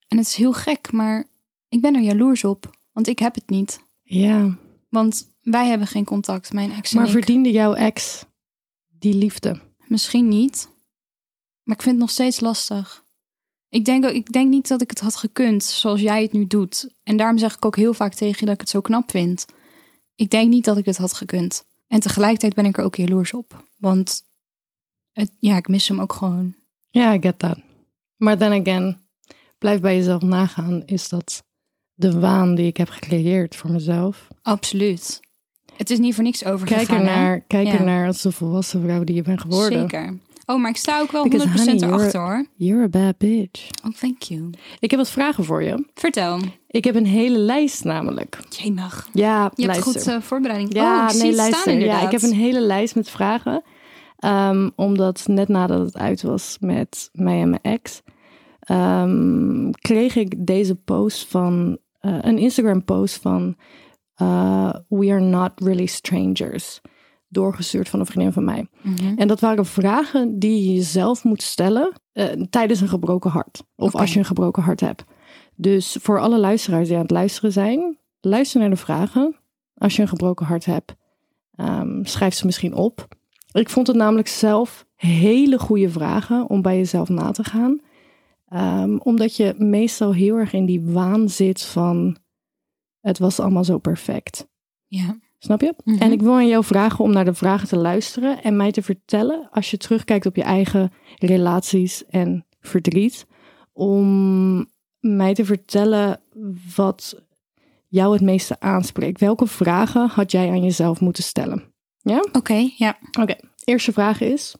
En 0.07 0.17
het 0.17 0.27
is 0.27 0.35
heel 0.35 0.53
gek, 0.53 0.91
maar 0.91 1.25
ik 1.69 1.81
ben 1.81 1.95
er 1.95 2.01
jaloers 2.01 2.43
op. 2.43 2.77
Want 2.91 3.07
ik 3.07 3.19
heb 3.19 3.35
het 3.35 3.49
niet. 3.49 3.79
Ja, 4.03 4.57
Want 4.89 5.27
wij 5.41 5.67
hebben 5.67 5.87
geen 5.87 6.05
contact, 6.05 6.53
mijn 6.53 6.71
ex 6.71 6.93
maar 6.93 7.05
ik. 7.05 7.11
verdiende 7.11 7.51
jouw 7.51 7.73
ex 7.73 8.25
die 8.99 9.13
liefde? 9.15 9.59
Misschien 9.87 10.27
niet. 10.27 10.67
Maar 11.63 11.75
ik 11.75 11.81
vind 11.81 11.95
het 11.95 12.03
nog 12.03 12.09
steeds 12.11 12.39
lastig. 12.39 13.03
Ik 13.69 13.85
denk, 13.85 14.05
ook- 14.05 14.11
ik 14.11 14.31
denk 14.31 14.49
niet 14.49 14.67
dat 14.67 14.81
ik 14.81 14.89
het 14.89 14.99
had 14.99 15.15
gekund 15.15 15.63
zoals 15.63 16.01
jij 16.01 16.21
het 16.21 16.31
nu 16.31 16.47
doet. 16.47 16.89
En 17.03 17.17
daarom 17.17 17.37
zeg 17.37 17.55
ik 17.55 17.65
ook 17.65 17.75
heel 17.75 17.93
vaak 17.93 18.13
tegen 18.13 18.37
je 18.39 18.45
dat 18.45 18.53
ik 18.53 18.59
het 18.61 18.69
zo 18.69 18.81
knap 18.81 19.11
vind. 19.11 19.45
Ik 20.21 20.29
denk 20.29 20.49
niet 20.49 20.65
dat 20.65 20.77
ik 20.77 20.85
het 20.85 20.97
had 20.97 21.13
gekund. 21.13 21.65
En 21.87 21.99
tegelijkertijd 21.99 22.53
ben 22.53 22.65
ik 22.65 22.77
er 22.77 22.83
ook 22.83 22.95
jaloers 22.95 23.33
op. 23.33 23.65
Want 23.77 24.23
het, 25.11 25.31
ja, 25.39 25.57
ik 25.57 25.67
mis 25.67 25.87
hem 25.87 26.01
ook 26.01 26.13
gewoon. 26.13 26.55
Ja, 26.89 27.13
I 27.13 27.21
get 27.21 27.39
that. 27.39 27.57
Maar 28.15 28.37
then 28.37 28.61
again, 28.61 28.97
blijf 29.57 29.79
bij 29.79 29.95
jezelf 29.95 30.21
nagaan. 30.21 30.83
Is 30.85 31.09
dat 31.09 31.43
de 31.93 32.19
waan 32.19 32.55
die 32.55 32.65
ik 32.67 32.77
heb 32.77 32.89
gecreëerd 32.89 33.55
voor 33.55 33.71
mezelf? 33.71 34.27
Absoluut. 34.41 35.19
Het 35.75 35.89
is 35.89 35.99
niet 35.99 36.15
voor 36.15 36.23
niks 36.23 36.39
Kijk 36.39 36.53
overgegaan. 36.53 37.01
er 37.01 37.07
hè? 37.07 37.15
naar, 37.15 37.39
kijk 37.41 37.67
Ja. 37.67 37.73
er 37.73 37.83
naar 37.83 38.07
als 38.07 38.21
de 38.21 38.31
volwassen 38.31 38.81
vrouw 38.81 39.03
die 39.03 39.15
je 39.15 39.21
bent 39.21 39.41
geworden. 39.41 39.79
Zeker. 39.79 40.17
Oh, 40.51 40.61
maar 40.61 40.69
ik 40.69 40.77
sta 40.77 40.99
ook 40.99 41.11
wel 41.11 41.23
100% 41.23 41.29
Because, 41.29 41.57
honey, 41.57 41.75
you're- 41.75 41.93
erachter 41.95 42.21
hoor. 42.21 42.45
You're 42.55 42.83
a 42.83 42.87
bad 42.89 43.17
bitch. 43.17 43.67
Oh, 43.85 43.91
thank 43.91 44.21
you. 44.21 44.49
Ik 44.79 44.89
heb 44.91 44.99
wat 44.99 45.09
vragen 45.09 45.43
voor 45.43 45.63
je. 45.63 45.85
Vertel. 45.93 46.39
Ik 46.67 46.83
heb 46.83 46.95
een 46.95 47.05
hele 47.05 47.37
lijst 47.37 47.83
namelijk. 47.83 48.39
Jemig. 48.49 49.09
Ja, 49.13 49.51
Je 49.55 49.65
hebt 49.65 49.81
goed 49.81 50.07
eh, 50.07 50.21
voorbereiding. 50.21 50.73
Ja, 50.73 51.07
oh, 51.07 51.13
nee, 51.21 51.35
luister. 51.35 51.59
Staan, 51.61 51.79
ja, 51.79 52.01
ik 52.01 52.11
heb 52.11 52.21
een 52.21 52.33
hele 52.33 52.59
lijst 52.61 52.95
met 52.95 53.09
vragen. 53.09 53.63
Ehm, 54.17 54.69
omdat 54.75 55.23
net 55.27 55.47
nadat 55.47 55.79
het 55.85 55.97
uit 55.97 56.21
was 56.21 56.57
met 56.59 57.09
mij 57.13 57.41
en 57.41 57.49
mijn 57.49 57.61
ex, 57.61 58.01
ehm, 58.59 59.71
kreeg 59.71 60.15
ik 60.15 60.45
deze 60.45 60.75
post 60.75 61.27
van 61.27 61.77
eh, 61.99 62.17
een 62.21 62.37
Instagram 62.37 62.83
post 62.83 63.17
van 63.21 63.55
eh, 64.15 64.73
We 64.87 65.11
are 65.11 65.19
not 65.19 65.51
really 65.55 65.85
strangers. 65.85 66.81
Doorgestuurd 67.31 67.89
van 67.89 67.99
een 67.99 68.05
vriendin 68.05 68.31
van 68.31 68.43
mij. 68.43 68.67
Mhm. 68.81 69.17
En 69.17 69.27
dat 69.27 69.39
waren 69.39 69.65
vragen 69.65 70.39
die 70.39 70.65
je 70.65 70.73
jezelf 70.73 71.23
moet 71.23 71.41
stellen 71.41 71.91
eh, 72.11 72.25
tijdens 72.49 72.81
een 72.81 72.87
gebroken 72.87 73.31
hart. 73.31 73.63
Of 73.75 73.95
als 73.95 74.13
je 74.13 74.19
een 74.19 74.25
gebroken 74.25 74.63
hart 74.63 74.79
hebt. 74.79 75.03
Dus 75.55 75.97
voor 76.01 76.19
alle 76.19 76.39
luisteraars 76.39 76.87
die 76.87 76.95
aan 76.95 77.01
het 77.01 77.11
luisteren 77.11 77.51
zijn, 77.51 77.97
luister 78.21 78.59
naar 78.59 78.69
de 78.69 78.75
vragen. 78.75 79.35
Als 79.73 79.95
je 79.95 80.01
een 80.01 80.07
gebroken 80.07 80.45
hart 80.45 80.65
hebt, 80.65 80.95
ehm, 81.55 82.03
schrijf 82.03 82.33
ze 82.33 82.45
misschien 82.45 82.73
op. 82.73 83.07
Ik 83.51 83.69
vond 83.69 83.87
het 83.87 83.95
namelijk 83.95 84.27
zelf 84.27 84.85
hele 84.95 85.59
goede 85.59 85.89
vragen 85.89 86.49
om 86.49 86.61
bij 86.61 86.77
jezelf 86.77 87.09
na 87.09 87.31
te 87.31 87.43
gaan. 87.43 87.81
Ehm, 88.47 88.95
omdat 88.97 89.35
je 89.35 89.55
meestal 89.57 90.13
heel 90.13 90.35
erg 90.35 90.53
in 90.53 90.65
die 90.65 90.81
waan 90.81 91.29
zit 91.29 91.61
van 91.61 92.17
het 93.01 93.19
was 93.19 93.39
allemaal 93.39 93.63
zo 93.63 93.77
perfect. 93.77 94.47
Ja. 94.85 95.19
Snap 95.43 95.61
je? 95.61 95.73
Mhm. 95.83 96.01
En 96.01 96.11
ik 96.11 96.21
wil 96.21 96.33
aan 96.33 96.47
jou 96.47 96.63
vragen 96.63 97.03
om 97.03 97.11
naar 97.11 97.25
de 97.25 97.33
vragen 97.33 97.67
te 97.67 97.77
luisteren 97.77 98.43
en 98.43 98.55
mij 98.55 98.71
te 98.71 98.81
vertellen, 98.81 99.49
als 99.51 99.71
je 99.71 99.77
terugkijkt 99.77 100.25
op 100.25 100.35
je 100.35 100.43
eigen 100.43 100.91
relaties 101.17 102.05
en 102.05 102.45
verdriet, 102.59 103.25
om 103.73 104.69
mij 104.99 105.33
te 105.33 105.45
vertellen 105.45 106.19
wat 106.75 107.21
jou 107.87 108.13
het 108.13 108.21
meeste 108.21 108.59
aanspreekt. 108.59 109.19
Welke 109.19 109.47
vragen 109.47 110.07
had 110.07 110.31
jij 110.31 110.49
aan 110.49 110.63
jezelf 110.63 110.99
moeten 110.99 111.23
stellen? 111.23 111.73
Ja? 111.97 112.25
Oké, 112.31 112.71
ja. 112.75 112.97
Oké, 113.19 113.35
eerste 113.63 113.91
vraag 113.91 114.21
is: 114.21 114.55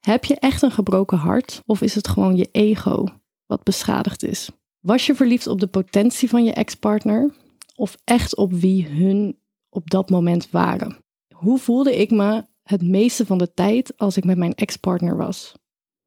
heb 0.00 0.24
je 0.24 0.34
echt 0.34 0.62
een 0.62 0.70
gebroken 0.70 1.18
hart 1.18 1.62
of 1.66 1.80
is 1.80 1.94
het 1.94 2.08
gewoon 2.08 2.36
je 2.36 2.48
ego 2.52 3.04
wat 3.46 3.62
beschadigd 3.62 4.22
is? 4.22 4.50
Was 4.80 5.06
je 5.06 5.14
verliefd 5.14 5.46
op 5.46 5.60
de 5.60 5.66
potentie 5.66 6.28
van 6.28 6.44
je 6.44 6.52
ex-partner 6.52 7.34
of 7.74 7.96
echt 8.04 8.36
op 8.36 8.52
wie 8.52 8.86
hun 8.88 9.36
op 9.76 9.90
dat 9.90 10.10
moment 10.10 10.50
waren? 10.50 10.96
Hoe 11.34 11.58
voelde 11.58 11.96
ik 11.96 12.10
me 12.10 12.44
het 12.62 12.82
meeste 12.82 13.26
van 13.26 13.38
de 13.38 13.52
tijd 13.52 13.96
als 13.96 14.16
ik 14.16 14.24
met 14.24 14.36
mijn 14.36 14.54
ex-partner 14.54 15.16
was? 15.16 15.54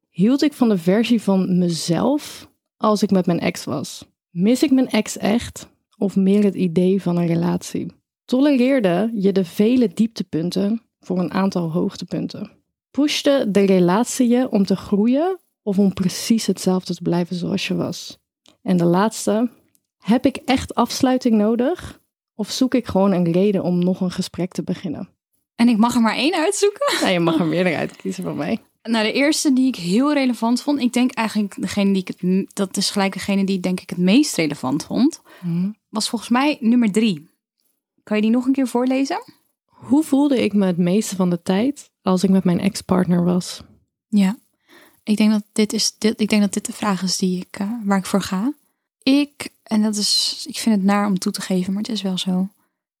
Hield 0.08 0.42
ik 0.42 0.52
van 0.52 0.68
de 0.68 0.78
versie 0.78 1.22
van 1.22 1.58
mezelf 1.58 2.50
als 2.76 3.02
ik 3.02 3.10
met 3.10 3.26
mijn 3.26 3.40
ex 3.40 3.64
was? 3.64 4.04
Mis 4.30 4.62
ik 4.62 4.70
mijn 4.70 4.88
ex 4.88 5.16
echt 5.16 5.68
of 5.98 6.16
meer 6.16 6.44
het 6.44 6.54
idee 6.54 7.02
van 7.02 7.16
een 7.16 7.26
relatie? 7.26 7.92
Tolereerde 8.24 9.10
je 9.14 9.32
de 9.32 9.44
vele 9.44 9.88
dieptepunten 9.88 10.82
voor 11.00 11.18
een 11.18 11.32
aantal 11.32 11.72
hoogtepunten? 11.72 12.50
Pushte 12.90 13.46
de 13.48 13.64
relatie 13.64 14.28
je 14.28 14.50
om 14.50 14.64
te 14.64 14.76
groeien 14.76 15.38
of 15.62 15.78
om 15.78 15.94
precies 15.94 16.46
hetzelfde 16.46 16.94
te 16.94 17.02
blijven 17.02 17.36
zoals 17.36 17.68
je 17.68 17.74
was? 17.74 18.18
En 18.62 18.76
de 18.76 18.84
laatste, 18.84 19.50
heb 19.98 20.26
ik 20.26 20.36
echt 20.36 20.74
afsluiting 20.74 21.36
nodig 21.36 21.99
of 22.40 22.50
zoek 22.50 22.74
ik 22.74 22.86
gewoon 22.86 23.12
een 23.12 23.32
reden 23.32 23.62
om 23.62 23.78
nog 23.78 24.00
een 24.00 24.10
gesprek 24.10 24.52
te 24.52 24.62
beginnen? 24.62 25.08
En 25.54 25.68
ik 25.68 25.76
mag 25.76 25.94
er 25.94 26.00
maar 26.00 26.14
één 26.14 26.34
uitzoeken. 26.34 26.92
Nou, 27.00 27.12
je 27.12 27.20
mag 27.20 27.38
er 27.38 27.46
meerdere 27.46 27.76
uitkiezen 27.76 28.24
van 28.24 28.36
mij. 28.36 28.58
Nou, 28.82 29.04
de 29.04 29.12
eerste 29.12 29.52
die 29.52 29.66
ik 29.66 29.76
heel 29.76 30.12
relevant 30.12 30.62
vond. 30.62 30.80
Ik 30.80 30.92
denk 30.92 31.12
eigenlijk 31.12 31.54
degene 31.60 31.92
die 31.92 32.02
ik 32.06 32.08
het... 32.08 32.54
Dat 32.56 32.76
is 32.76 32.90
gelijk 32.90 33.12
degene 33.12 33.44
die 33.44 33.56
ik 33.56 33.62
denk 33.62 33.80
ik 33.80 33.90
het 33.90 33.98
meest 33.98 34.36
relevant 34.36 34.84
vond. 34.84 35.20
Was 35.88 36.08
volgens 36.08 36.30
mij 36.30 36.56
nummer 36.60 36.92
drie. 36.92 37.28
Kan 38.02 38.16
je 38.16 38.22
die 38.22 38.30
nog 38.30 38.46
een 38.46 38.52
keer 38.52 38.68
voorlezen? 38.68 39.22
Hoe 39.64 40.02
voelde 40.02 40.42
ik 40.42 40.52
me 40.52 40.66
het 40.66 40.78
meeste 40.78 41.16
van 41.16 41.30
de 41.30 41.42
tijd 41.42 41.90
als 42.02 42.22
ik 42.22 42.30
met 42.30 42.44
mijn 42.44 42.60
ex-partner 42.60 43.24
was? 43.24 43.62
Ja. 44.08 44.36
Ik 45.02 45.16
denk 45.16 45.30
dat 45.30 45.44
dit, 45.52 45.72
is, 45.72 45.94
dit, 45.98 46.20
ik 46.20 46.28
denk 46.28 46.42
dat 46.42 46.52
dit 46.52 46.66
de 46.66 46.72
vraag 46.72 47.02
is 47.02 47.16
die 47.16 47.40
ik, 47.40 47.58
eh, 47.58 47.72
waar 47.84 47.98
ik 47.98 48.06
voor 48.06 48.22
ga. 48.22 48.52
Ik, 49.18 49.48
en 49.62 49.82
dat 49.82 49.96
is, 49.96 50.44
ik 50.48 50.58
vind 50.58 50.74
het 50.76 50.84
naar 50.84 51.06
om 51.06 51.18
toe 51.18 51.32
te 51.32 51.40
geven, 51.40 51.72
maar 51.72 51.82
het 51.82 51.90
is 51.92 52.02
wel 52.02 52.18
zo. 52.18 52.48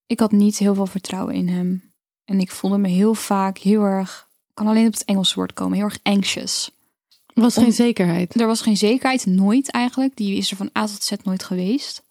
Ik 0.06 0.20
had 0.20 0.32
niet 0.32 0.58
heel 0.58 0.74
veel 0.74 0.86
vertrouwen 0.86 1.34
in 1.34 1.48
hem. 1.48 1.92
En 2.24 2.40
ik 2.40 2.50
voelde 2.50 2.78
me 2.78 2.88
heel 2.88 3.14
vaak 3.14 3.58
heel 3.58 3.82
erg, 3.82 4.28
kan 4.54 4.66
alleen 4.66 4.86
op 4.86 4.92
het 4.92 5.04
Engelse 5.04 5.34
woord 5.34 5.52
komen, 5.52 5.76
heel 5.76 5.84
erg 5.86 5.98
anxious. 6.02 6.70
Was 7.34 7.56
Om- 7.56 7.62
geen 7.62 7.72
zekerheid. 7.72 8.40
Er 8.40 8.46
was 8.46 8.60
geen 8.60 8.76
zekerheid, 8.76 9.26
nooit 9.26 9.70
eigenlijk. 9.70 10.16
Die 10.16 10.36
is 10.36 10.50
er 10.50 10.56
van 10.56 10.70
A 10.78 10.86
tot 10.86 11.02
Z 11.02 11.12
nooit 11.22 11.42
geweest. 11.44 12.02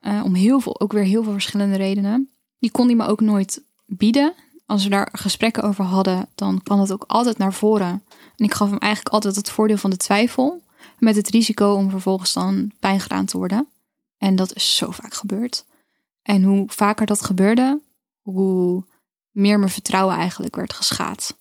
Eh, 0.00 0.20
om 0.24 0.34
heel 0.34 0.60
veel, 0.60 0.80
ook 0.80 0.92
weer 0.92 1.04
heel 1.04 1.22
veel 1.22 1.32
verschillende 1.32 1.76
redenen. 1.76 2.30
Die 2.58 2.70
kon 2.70 2.86
hij 2.86 2.94
me 2.94 3.06
ook 3.06 3.20
nooit 3.20 3.62
bieden. 3.86 4.34
Als 4.66 4.84
we 4.84 4.90
daar 4.90 5.08
gesprekken 5.12 5.62
over 5.62 5.84
hadden, 5.84 6.28
dan 6.34 6.62
kwam 6.62 6.78
dat 6.78 6.92
ook 6.92 7.04
altijd 7.06 7.38
naar 7.38 7.52
voren. 7.52 8.02
En 8.36 8.44
ik 8.44 8.54
gaf 8.54 8.70
hem 8.70 8.78
eigenlijk 8.78 9.14
altijd 9.14 9.36
het 9.36 9.50
voordeel 9.50 9.76
van 9.76 9.90
de 9.90 9.96
twijfel. 9.96 10.62
Met 10.98 11.16
het 11.16 11.28
risico 11.28 11.74
om 11.74 11.90
vervolgens 11.90 12.32
dan 12.32 12.72
pijn 12.80 13.00
gedaan 13.00 13.24
te 13.26 13.38
worden. 13.38 13.68
En 14.18 14.36
dat 14.36 14.54
is 14.54 14.76
zo 14.76 14.90
vaak 14.90 15.14
gebeurd. 15.14 15.64
En 16.22 16.42
hoe 16.42 16.64
vaker 16.66 17.06
dat 17.06 17.22
gebeurde, 17.22 17.80
hoe 18.20 18.84
meer 19.30 19.58
mijn 19.58 19.70
vertrouwen 19.70 20.16
eigenlijk 20.16 20.56
werd 20.56 20.72
geschaad. 20.72 21.36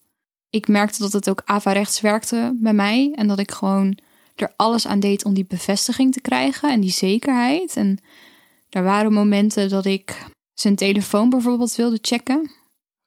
Ik 0.50 0.68
merkte 0.68 1.00
dat 1.02 1.12
het 1.14 1.30
ook 1.30 1.42
averechts 1.46 2.02
werkte 2.02 2.58
bij 2.62 2.74
mij. 2.74 3.12
En 3.16 3.28
dat 3.28 3.40
ik 3.40 3.52
gewoon 3.52 3.98
er 4.36 4.54
alles 4.56 4.88
aan 4.88 5.00
deed 5.00 5.26
om 5.26 5.34
die 5.34 5.46
bevestiging 5.46 6.14
te 6.14 6.22
krijgen 6.22 6.72
en 6.72 6.80
die 6.82 6.92
zekerheid. 6.92 7.76
En 7.76 8.00
er 8.70 8.84
waren 8.84 9.14
momenten 9.14 9.70
dat 9.70 9.86
ik 9.86 10.28
zijn 10.54 10.76
telefoon 10.76 11.30
bijvoorbeeld 11.30 11.76
wilde 11.76 12.00
checken. 12.02 12.52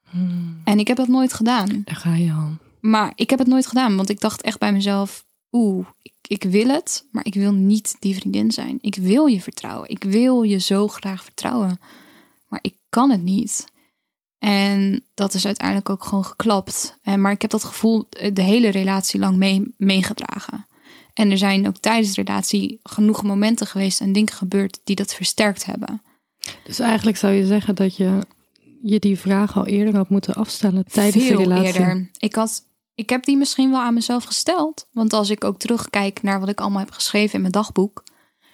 Hmm, 0.09 0.61
En 0.63 0.79
ik 0.79 0.87
heb 0.87 0.97
dat 0.97 1.07
nooit 1.07 1.33
gedaan. 1.33 1.81
daar 1.85 1.95
ga 1.95 2.15
je 2.15 2.31
al. 2.31 2.51
Maar 2.79 3.11
ik 3.15 3.29
heb 3.29 3.39
het 3.39 3.47
nooit 3.47 3.67
gedaan, 3.67 3.95
want 3.95 4.09
ik 4.09 4.19
dacht 4.19 4.41
echt 4.41 4.59
bij 4.59 4.73
mezelf: 4.73 5.25
oeh, 5.51 5.87
ik, 6.01 6.13
ik 6.27 6.43
wil 6.43 6.67
het, 6.67 7.05
maar 7.11 7.25
ik 7.25 7.33
wil 7.33 7.53
niet 7.53 7.95
die 7.99 8.15
vriendin 8.15 8.51
zijn. 8.51 8.77
Ik 8.81 8.95
wil 8.95 9.25
je 9.25 9.41
vertrouwen. 9.41 9.89
Ik 9.89 10.03
wil 10.03 10.43
je 10.43 10.57
zo 10.57 10.87
graag 10.87 11.23
vertrouwen, 11.23 11.79
maar 12.47 12.59
ik 12.61 12.75
kan 12.89 13.09
het 13.09 13.23
niet. 13.23 13.65
En 14.39 15.03
dat 15.13 15.33
is 15.33 15.45
uiteindelijk 15.45 15.89
ook 15.89 16.03
gewoon 16.03 16.25
geklapt. 16.25 16.97
Maar 17.03 17.31
ik 17.31 17.41
heb 17.41 17.51
dat 17.51 17.63
gevoel 17.63 18.07
de 18.33 18.41
hele 18.41 18.69
relatie 18.69 19.19
lang 19.19 19.37
mee, 19.37 19.73
meegedragen. 19.77 20.67
En 21.13 21.31
er 21.31 21.37
zijn 21.37 21.67
ook 21.67 21.77
tijdens 21.77 22.15
de 22.15 22.21
relatie 22.23 22.79
genoeg 22.83 23.23
momenten 23.23 23.67
geweest 23.67 24.01
en 24.01 24.13
dingen 24.13 24.33
gebeurd 24.33 24.79
die 24.83 24.95
dat 24.95 25.13
versterkt 25.13 25.65
hebben. 25.65 26.01
Dus 26.63 26.79
eigenlijk 26.79 27.17
zou 27.17 27.33
je 27.33 27.45
zeggen 27.45 27.75
dat 27.75 27.95
je 27.95 28.19
je 28.81 28.99
die 28.99 29.19
vraag 29.19 29.57
al 29.57 29.65
eerder 29.65 29.95
had 29.95 30.09
moeten 30.09 30.35
afstellen 30.35 30.85
tijdens 30.85 31.25
Veel 31.25 31.37
de 31.37 31.43
relatie. 31.43 31.65
eerder. 31.65 32.09
Ik, 32.17 32.35
had, 32.35 32.63
ik 32.99 33.09
heb 33.09 33.25
die 33.25 33.37
misschien 33.37 33.69
wel 33.71 33.79
aan 33.79 33.93
mezelf 33.93 34.23
gesteld. 34.23 34.87
Want 34.91 35.13
als 35.13 35.29
ik 35.29 35.43
ook 35.43 35.59
terugkijk 35.59 36.21
naar 36.21 36.39
wat 36.39 36.49
ik 36.49 36.59
allemaal 36.61 36.79
heb 36.79 36.91
geschreven 36.91 37.33
in 37.35 37.41
mijn 37.41 37.51
dagboek, 37.53 38.03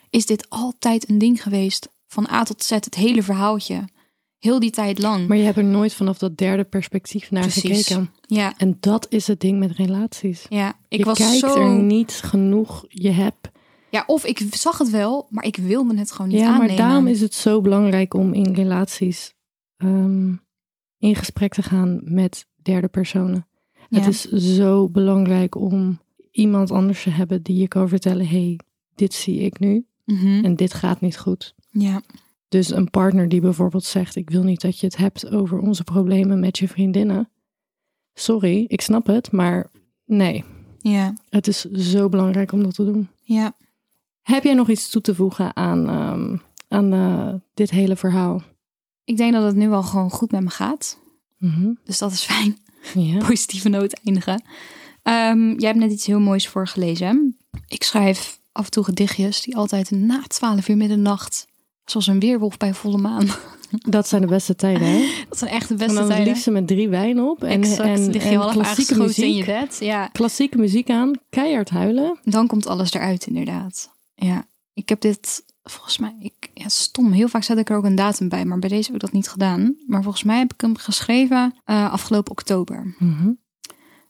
is 0.10 0.26
dit 0.26 0.50
altijd 0.50 1.10
een 1.10 1.18
ding 1.18 1.44
geweest. 1.44 1.90
Van 2.08 2.28
A 2.32 2.44
tot 2.44 2.64
Z, 2.64 2.70
het 2.70 2.96
hele 2.96 3.24
verhaaltje. 3.24 3.84
Heel 4.38 4.60
die 4.60 4.72
tijd 4.72 5.00
lang. 5.00 5.28
Maar 5.28 5.38
je 5.38 5.44
hebt 5.44 5.58
er 5.58 5.64
nooit 5.64 5.94
vanaf 5.94 6.18
dat 6.18 6.38
derde 6.38 6.64
perspectief 6.64 7.32
naar 7.32 7.42
Precies. 7.42 7.88
gekeken. 7.88 8.12
ja, 8.22 8.54
En 8.58 8.78
dat 8.80 9.06
is 9.10 9.28
het 9.28 9.40
ding 9.40 9.60
met 9.60 9.72
relaties. 9.72 10.46
ja, 10.50 10.74
ik 10.88 10.98
je 10.98 11.06
was 11.06 11.18
kijkt 11.18 11.40
zo. 11.40 11.56
er 11.56 11.70
niet 11.70 12.12
genoeg. 12.12 12.86
Je 12.88 13.10
hebt. 13.12 13.50
Ja, 13.90 14.04
of 14.08 14.26
ik 14.26 14.42
zag 14.52 14.78
het 14.78 14.90
wel, 14.90 15.28
maar 15.30 15.44
ik 15.46 15.56
wilde 15.56 15.98
het 15.98 16.12
gewoon 16.12 16.28
niet 16.32 16.40
Ja, 16.40 16.46
aannemen. 16.46 16.68
maar 16.68 16.76
daarom 16.78 17.08
is 17.08 17.22
het 17.22 17.34
zo 17.34 17.62
belangrijk 17.62 18.14
om 18.14 18.34
in 18.34 18.54
relaties 18.54 19.34
ehm, 19.78 20.34
in 20.98 21.16
gesprek 21.16 21.54
te 21.54 21.64
gaan 21.64 22.02
met 22.04 22.48
derde 22.62 22.88
personen. 22.88 23.48
Het 23.90 24.08
is 24.08 24.22
zo 24.56 24.90
belangrijk 24.90 25.56
om 25.56 26.00
iemand 26.32 26.72
anders 26.72 27.04
te 27.04 27.10
hebben 27.10 27.42
die 27.42 27.58
je 27.58 27.68
kan 27.68 27.90
vertellen: 27.90 28.28
hey, 28.28 28.60
dit 28.96 29.14
zie 29.14 29.40
ik 29.40 29.60
nu 29.60 29.86
Mhm. 30.06 30.46
en 30.46 30.56
dit 30.56 30.74
gaat 30.74 31.02
niet 31.02 31.18
goed. 31.18 31.56
Ja, 31.72 32.02
Dus 32.48 32.70
een 32.72 32.90
partner 32.90 33.30
die 33.30 33.42
bijvoorbeeld 33.42 33.84
zegt: 33.84 34.16
Ik 34.16 34.30
wil 34.30 34.44
niet 34.44 34.62
dat 34.62 34.80
je 34.80 34.86
het 34.86 34.98
hebt 34.98 35.30
over 35.32 35.60
onze 35.60 35.84
problemen 35.84 36.40
met 36.40 36.58
je 36.58 36.68
vriendinnen. 36.68 37.30
Sorry, 38.14 38.66
ik 38.68 38.82
snap 38.82 39.08
het, 39.08 39.32
maar 39.32 39.72
nee. 40.06 40.44
ja, 40.80 41.14
Het 41.30 41.48
is 41.48 41.62
zo 41.64 42.10
belangrijk 42.10 42.52
om 42.52 42.64
dat 42.64 42.74
te 42.76 42.86
doen. 42.86 43.08
ja. 43.24 43.54
Heb 44.22 44.44
jij 44.44 44.54
nog 44.54 44.70
iets 44.70 44.90
toe 44.90 45.02
te 45.02 45.16
voegen 45.16 45.56
aan, 45.56 45.88
ehm, 45.90 46.38
aan 46.68 46.94
eh, 46.94 47.34
dit 47.54 47.70
hele 47.72 47.96
verhaal? 47.96 48.42
Ik 49.04 49.18
denk 49.18 49.34
dat 49.34 49.44
het 49.44 49.56
nu 49.56 49.70
wel 49.70 49.84
gewoon 49.84 50.10
goed 50.10 50.32
met 50.32 50.42
me 50.44 50.50
gaat. 50.50 51.00
Mhm. 51.38 51.74
Dus 51.84 51.98
dat 51.98 52.12
is 52.12 52.24
fijn. 52.24 52.58
Ja. 52.94 53.18
positieve 53.28 53.70
noot 53.70 54.00
eindigen. 54.04 54.44
Ehm, 55.04 55.60
jij 55.60 55.68
hebt 55.68 55.80
net 55.80 55.92
iets 55.92 56.06
heel 56.06 56.20
moois 56.20 56.48
voorgelezen. 56.48 57.38
Ik 57.68 57.84
schrijf 57.84 58.40
af 58.52 58.66
en 58.66 58.72
toe 58.72 58.84
gedichtjes 58.84 59.42
die 59.42 59.56
altijd 59.56 59.92
na 59.92 60.24
12 60.28 60.68
uur 60.68 60.78
middernacht, 60.78 61.48
zoals 61.86 62.08
een 62.08 62.20
weerwolf 62.20 62.58
bij 62.58 62.74
volle 62.74 62.98
maan. 62.98 63.28
Dat 63.70 64.08
zijn 64.08 64.22
de 64.22 64.28
beste 64.28 64.56
tijden, 64.56 64.88
hè? 64.88 65.06
Dat 65.30 65.38
zijn 65.38 65.52
echt 65.52 65.68
de 65.68 65.74
En 65.74 65.80
beste 65.80 65.94
dan 65.94 66.12
het 66.12 66.28
liefste 66.28 66.52
met 66.52 66.68
drie 66.68 66.90
wijn 66.90 67.22
op. 67.22 67.44
En, 67.44 67.62
exact, 67.62 68.00
en, 68.00 68.12
lig 68.12 68.24
je 68.24 68.30
en 68.30 68.52
klassieke 68.52 68.94
aangeschoten 68.94 69.24
in 69.24 69.36
je 69.36 69.44
muziek. 69.46 69.60
bed. 69.60 69.78
Ja, 69.80 70.08
Klassieke 70.08 70.58
muziek 70.58 70.90
aan, 70.90 71.12
keihard 71.30 71.70
huilen. 71.70 72.20
dan 72.24 72.48
komt 72.48 72.68
alles 72.68 72.94
eruit 72.94 73.28
inderdaad. 73.28 73.92
Ja, 74.16 74.46
ik 74.74 74.90
heb 74.90 75.02
dit 75.02 75.44
volgens 75.70 75.98
mij, 75.98 76.16
ik, 76.20 76.50
ja, 76.54 76.70
stom, 76.70 77.12
heel 77.12 77.28
vaak 77.28 77.44
zet 77.44 77.58
ik 77.58 77.70
er 77.70 77.78
ook 77.78 77.84
een 77.84 77.96
datum 77.96 78.30
bij, 78.30 78.46
maar 78.46 78.60
bij 78.60 78.70
deze 78.70 78.86
heb 78.86 78.96
ik 78.96 79.02
dat 79.02 79.12
niet 79.12 79.30
gedaan. 79.30 79.76
Maar 79.88 80.04
volgens 80.04 80.24
mij 80.24 80.38
heb 80.38 80.54
ik 80.54 80.62
hem 80.62 80.78
geschreven 80.78 81.56
eh, 81.64 81.92
afgelopen 81.92 82.32
oktober. 82.32 82.96
Mhm. 83.00 83.32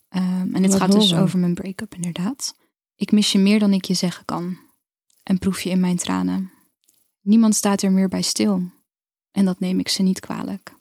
Ehm, 0.09 0.55
en 0.55 0.61
dit 0.61 0.75
gaat 0.75 0.91
dus 0.91 1.15
over 1.15 1.39
mijn 1.39 1.53
break-up, 1.53 1.95
inderdaad. 1.95 2.55
Ik 2.95 3.11
mis 3.11 3.31
je 3.31 3.39
meer 3.39 3.59
dan 3.59 3.73
ik 3.73 3.85
je 3.85 3.93
zeggen 3.93 4.25
kan. 4.25 4.57
En 5.23 5.39
proef 5.39 5.61
je 5.61 5.69
in 5.69 5.79
mijn 5.79 5.97
tranen. 5.97 6.51
Niemand 7.21 7.55
staat 7.55 7.81
er 7.81 7.91
meer 7.91 8.07
bij 8.07 8.21
stil. 8.21 8.61
En 9.31 9.45
dat 9.45 9.59
neem 9.59 9.79
ik 9.79 9.89
ze 9.89 10.01
niet 10.01 10.19
kwalijk. 10.19 10.73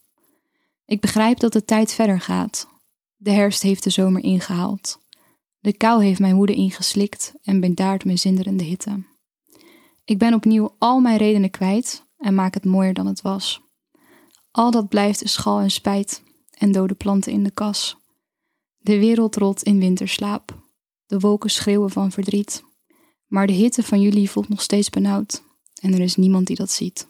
Ik 0.87 1.00
begrijp 1.00 1.38
dat 1.38 1.52
de 1.52 1.64
tijd 1.64 1.92
verder 1.92 2.20
gaat. 2.20 2.68
De 3.16 3.30
herfst 3.30 3.62
heeft 3.62 3.84
de 3.84 3.90
zomer 3.90 4.22
ingehaald. 4.22 4.98
De 5.58 5.72
kou 5.72 6.04
heeft 6.04 6.20
mijn 6.20 6.34
woede 6.34 6.54
ingeslikt 6.54 7.32
en 7.42 7.60
bedaart 7.60 8.04
mijn 8.04 8.18
zinderende 8.18 8.64
hitte. 8.64 9.02
Ik 10.04 10.18
ben 10.18 10.34
opnieuw 10.34 10.74
al 10.78 11.00
mijn 11.00 11.16
redenen 11.16 11.50
kwijt 11.50 12.04
en 12.18 12.34
maak 12.34 12.54
het 12.54 12.64
mooier 12.64 12.94
dan 12.94 13.06
het 13.06 13.22
was. 13.22 13.60
Al 14.50 14.70
dat 14.70 14.88
blijft 14.88 15.22
is 15.22 15.32
schal 15.32 15.60
en 15.60 15.70
spijt 15.70 16.22
en 16.50 16.72
dode 16.72 16.94
planten 16.94 17.32
in 17.32 17.42
de 17.42 17.50
kas. 17.50 17.96
De 18.78 18.98
wereld 18.98 19.36
rolt 19.36 19.62
in 19.62 19.78
winterslaap. 19.78 20.62
De 21.06 21.18
wolken 21.18 21.50
schreeuwen 21.50 21.90
van 21.90 22.10
verdriet. 22.10 22.64
Maar 23.26 23.46
de 23.46 23.52
hitte 23.52 23.82
van 23.82 24.00
jullie 24.00 24.30
voelt 24.30 24.48
nog 24.48 24.62
steeds 24.62 24.90
benauwd. 24.90 25.42
En 25.80 25.92
er 25.92 26.00
is 26.00 26.16
niemand 26.16 26.46
die 26.46 26.56
dat 26.56 26.70
ziet. 26.70 27.08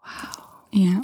Wauw. 0.00 0.68
Ja, 0.70 1.02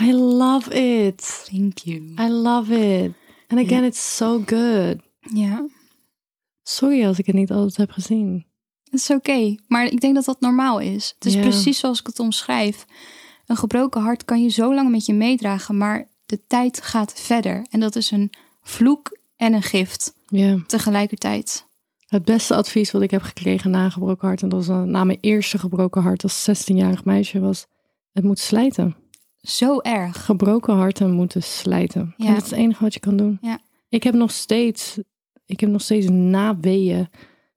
I 0.00 0.12
love 0.14 0.70
it. 0.70 1.46
thank 1.50 1.78
you. 1.78 2.00
I 2.00 2.28
love 2.28 2.74
it. 2.74 3.12
And 3.46 3.60
again, 3.60 3.84
it's 3.84 4.16
so 4.16 4.42
good. 4.46 4.96
Ja, 5.20 5.66
Sorry 6.62 7.06
als 7.06 7.18
ik 7.18 7.26
het 7.26 7.34
niet 7.34 7.50
altijd 7.50 7.76
heb 7.76 7.90
gezien. 7.90 8.46
Het 8.90 9.00
is 9.00 9.10
oké. 9.10 9.54
Maar 9.66 9.84
ik 9.86 10.00
denk 10.00 10.14
dat 10.14 10.24
dat 10.24 10.40
normaal 10.40 10.78
is. 10.78 11.12
Het 11.14 11.24
is 11.24 11.34
Ja. 11.34 11.40
precies 11.40 11.78
zoals 11.78 12.00
ik 12.00 12.06
het 12.06 12.18
omschrijf. 12.20 12.84
Een 13.46 13.56
gebroken 13.56 14.00
hart 14.00 14.24
kan 14.24 14.42
je 14.42 14.48
zo 14.48 14.74
lang 14.74 14.90
met 14.90 15.06
je 15.06 15.14
meedragen, 15.14 15.76
maar 15.76 16.08
de 16.26 16.40
tijd 16.46 16.82
gaat 16.82 17.12
verder. 17.20 17.66
En 17.70 17.80
dat 17.80 17.96
is 17.96 18.10
een 18.10 18.30
vloek 18.62 19.18
en 19.36 19.52
een 19.52 19.62
gift 19.62 20.14
Ja. 20.26 20.58
tegelijkertijd. 20.66 21.66
Het 22.06 22.24
beste 22.24 22.54
advies 22.54 22.90
wat 22.90 23.02
ik 23.02 23.10
heb 23.10 23.22
gekregen 23.22 23.70
na 23.70 23.84
een 23.84 23.92
gebroken 23.92 24.26
hart, 24.28 24.42
en 24.42 24.48
dat 24.48 24.66
was 24.66 24.86
na 24.86 25.04
mijn 25.04 25.18
eerste 25.20 25.58
gebroken 25.58 26.02
hart 26.02 26.22
als 26.22 26.42
16-jarig 26.50 27.04
meisje, 27.04 27.40
was: 27.40 27.66
het 28.12 28.24
moet 28.24 28.38
slijten. 28.38 28.96
Zo 29.40 29.80
erg. 29.80 30.24
Gebroken 30.24 30.74
harten 30.74 31.12
moeten 31.12 31.42
slijten. 31.42 32.14
Ja. 32.16 32.26
En 32.26 32.34
dat 32.34 32.44
is 32.44 32.50
het 32.50 32.58
enige 32.58 32.82
wat 32.82 32.94
je 32.94 33.00
kan 33.00 33.16
doen. 33.16 33.38
Ja. 33.40 33.58
Ik 33.88 34.02
heb 34.02 34.14
nog 34.14 34.30
steeds, 34.30 34.98
ik 35.46 35.60
heb 35.60 35.70
nog 35.70 35.82
steeds 35.82 36.06
naweeën 36.08 37.08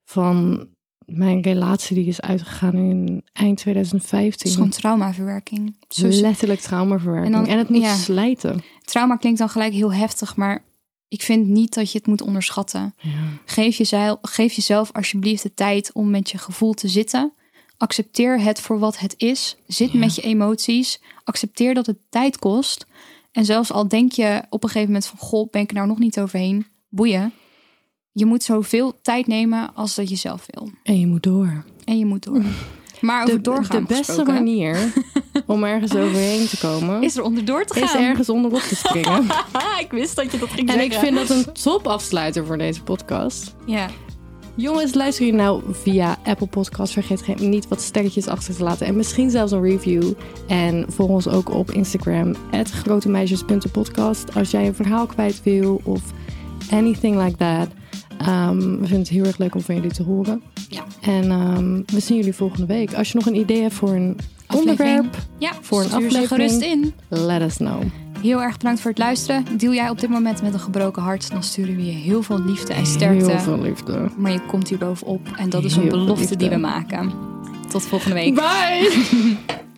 van 0.04 0.68
mijn 1.06 1.42
relatie 1.42 1.96
die 1.96 2.06
is 2.06 2.22
uitgegaan 2.22 2.76
in 2.76 3.24
eind 3.34 3.50
Het 3.50 3.58
2015. 3.58 4.50
is 4.50 4.56
gewoon 4.56 4.70
traumaverwerking. 4.70 5.76
Zo 5.90 6.08
Letterlijk 6.08 6.60
traumaverwerking. 6.60 7.36
En 7.36 7.46
En, 7.46 7.58
het 7.58 7.70
moet 7.70 7.82
ja. 7.82 7.96
slijten. 7.96 8.64
Trauma 8.82 9.16
klinkt 9.16 9.40
dan 9.40 9.50
gelijk 9.50 9.74
heel 9.74 9.94
heftig, 9.94 10.36
maar 10.36 10.64
ik 11.08 11.22
vind 11.22 11.48
niet 11.48 11.74
dat 11.74 11.92
je 11.92 11.98
het 11.98 12.08
moet 12.08 12.22
onderschatten. 12.22 12.96
Ja. 12.98 13.12
Geef 13.46 13.76
jezelf, 13.78 14.18
geef 14.22 14.54
jezelf 14.54 14.92
alsjeblieft 14.92 15.44
de 15.44 15.54
tijd 15.54 15.92
om 15.94 16.10
met 16.10 16.30
je 16.30 16.38
gevoel 16.38 16.74
te 16.74 16.88
zitten. 16.88 17.34
Accepteer 17.78 18.42
het 18.42 18.62
voor 18.62 18.80
wat 18.80 19.00
het 19.00 19.14
is. 19.18 19.58
Zit 19.68 19.92
Ja. 19.92 20.00
met 20.00 20.16
je 20.16 20.22
emoties. 20.22 21.02
Accepteer 21.24 21.74
dat 21.74 21.86
het 21.86 21.98
tijd 22.10 22.40
kost. 22.40 22.86
En 23.32 23.46
zelfs 23.46 23.72
al 23.72 23.88
denk 23.88 24.12
je 24.12 24.44
op 24.50 24.64
een 24.64 24.70
gegeven 24.70 24.94
moment 24.94 25.06
van... 25.06 25.20
Goh, 25.20 25.50
ben 25.50 25.62
ik 25.62 25.70
er 25.70 25.76
nou 25.76 25.88
nog 25.88 26.00
niet 26.00 26.20
overheen? 26.20 26.66
Boeien. 26.90 27.34
Je 28.14 28.26
moet 28.26 28.44
zoveel 28.44 29.00
tijd 29.02 29.28
nemen 29.28 29.72
als 29.76 29.96
dat 29.96 30.10
je 30.10 30.16
zelf 30.16 30.46
wil. 30.48 30.70
En 30.84 31.00
je 31.00 31.08
moet 31.08 31.24
door. 31.24 31.64
En 31.86 31.98
je 31.98 32.06
moet 32.06 32.24
door. 32.24 32.42
Maar 33.02 33.24
over 33.24 33.36
De, 33.36 33.42
doorgaan 33.42 33.82
de 33.82 33.88
beste 33.88 34.04
gesproken, 34.04 34.34
manier 34.34 34.94
om 35.48 35.64
ergens 35.64 35.96
overheen 35.96 36.48
te 36.48 36.58
komen, 36.58 37.04
is 37.04 37.18
er 37.18 37.24
onderdoor 37.24 37.66
te 37.66 37.74
gaan. 37.74 37.84
is 37.84 37.94
ergens 38.08 38.30
onderop 38.30 38.60
te 38.62 38.76
springen. 38.76 39.24
ik 39.86 39.88
wist 39.92 40.16
dat 40.16 40.32
je 40.32 40.38
dat 40.40 40.50
ging 40.50 40.70
En 40.70 40.80
ik 40.80 40.92
zeggen. 40.92 41.14
vind 41.16 41.28
dat 41.28 41.38
een 41.38 41.54
top 41.54 41.88
afsluiter 41.88 42.46
voor 42.46 42.58
deze 42.58 42.84
podcast. 42.84 43.56
Ja, 43.66 43.88
Jongens, 44.56 44.94
luister 44.94 45.26
je 45.26 45.34
nou 45.34 45.62
via 45.72 46.18
Apple 46.24 46.48
Podcasts. 46.48 46.94
Vergeet 46.94 47.22
geen- 47.22 47.50
niet 47.50 47.68
wat 47.68 47.82
sterretjes 47.82 48.28
achter 48.28 48.56
te 48.56 48.64
laten. 48.64 48.88
En 48.88 48.96
misschien 48.96 49.30
zelfs 49.30 49.52
een 49.52 49.62
review. 49.64 50.12
En 50.48 50.86
volg 50.90 51.10
ons 51.10 51.28
ook 51.28 51.50
op 51.54 51.72
Instagram. 51.72 52.36
grotemeisjes.podcast. 52.66 54.36
Als 54.36 54.52
jij 54.52 54.68
een 54.68 54.76
verhaal 54.76 55.06
kwijt 55.06 55.44
wil 55.44 55.82
of 55.84 56.02
anything 56.72 57.24
like 57.24 57.38
that. 57.38 57.68
Ehm, 58.26 58.58
we 58.60 58.78
vinden 58.78 58.98
het 59.00 59.10
heel 59.10 59.26
erg 59.26 59.38
leuk 59.38 59.56
om 59.56 59.62
van 59.62 59.76
jullie 59.76 59.92
te 59.92 60.04
horen. 60.04 60.42
Ja. 60.70 60.84
En 61.02 61.32
ehm, 61.32 61.82
we 61.86 62.00
zien 62.00 62.18
jullie 62.18 62.34
volgende 62.34 62.66
week. 62.66 62.94
Als 62.94 63.12
je 63.12 63.18
nog 63.18 63.26
een 63.28 63.36
idee 63.36 63.62
hebt 63.62 63.74
voor 63.74 63.90
een 63.90 64.18
Aflevering. 64.48 65.00
onderwerp, 65.00 65.18
Ja, 65.38 65.52
Voor 65.62 65.80
een 65.84 65.92
aflevering. 65.92 66.28
gerust 66.28 66.62
in. 66.62 66.94
let 67.10 67.42
us 67.42 67.56
know. 67.56 67.82
Heel 68.22 68.42
erg 68.42 68.58
bedankt 68.58 68.82
voor 68.82 68.90
het 68.92 69.00
luisteren. 69.00 69.46
Deel 69.58 69.74
jij 69.74 69.90
op 69.90 70.00
dit 70.00 70.10
moment 70.10 70.42
met 70.42 70.54
een 70.54 70.60
gebroken 70.60 71.02
hart, 71.02 71.32
dan 71.32 71.44
sturen 71.44 71.76
we 71.76 71.86
je 71.86 71.92
heel 71.92 72.22
veel 72.24 72.42
liefde 72.44 72.74
en 72.74 72.86
sterkte. 72.86 73.26
Heel 73.30 73.40
veel 73.40 73.62
liefde. 73.62 74.10
Maar 74.18 74.32
je 74.32 74.42
komt 74.48 74.70
hier 74.70 74.78
bovenop 74.78 75.28
en 75.38 75.50
dat 75.50 75.64
is 75.64 75.76
Heel 75.76 75.84
een 75.84 75.90
belofte 75.90 76.36
die 76.36 76.50
we 76.50 76.58
maken. 76.58 77.12
Tot 77.70 77.84
volgende 77.84 78.16
week. 78.16 78.36
Bye! 78.36 78.90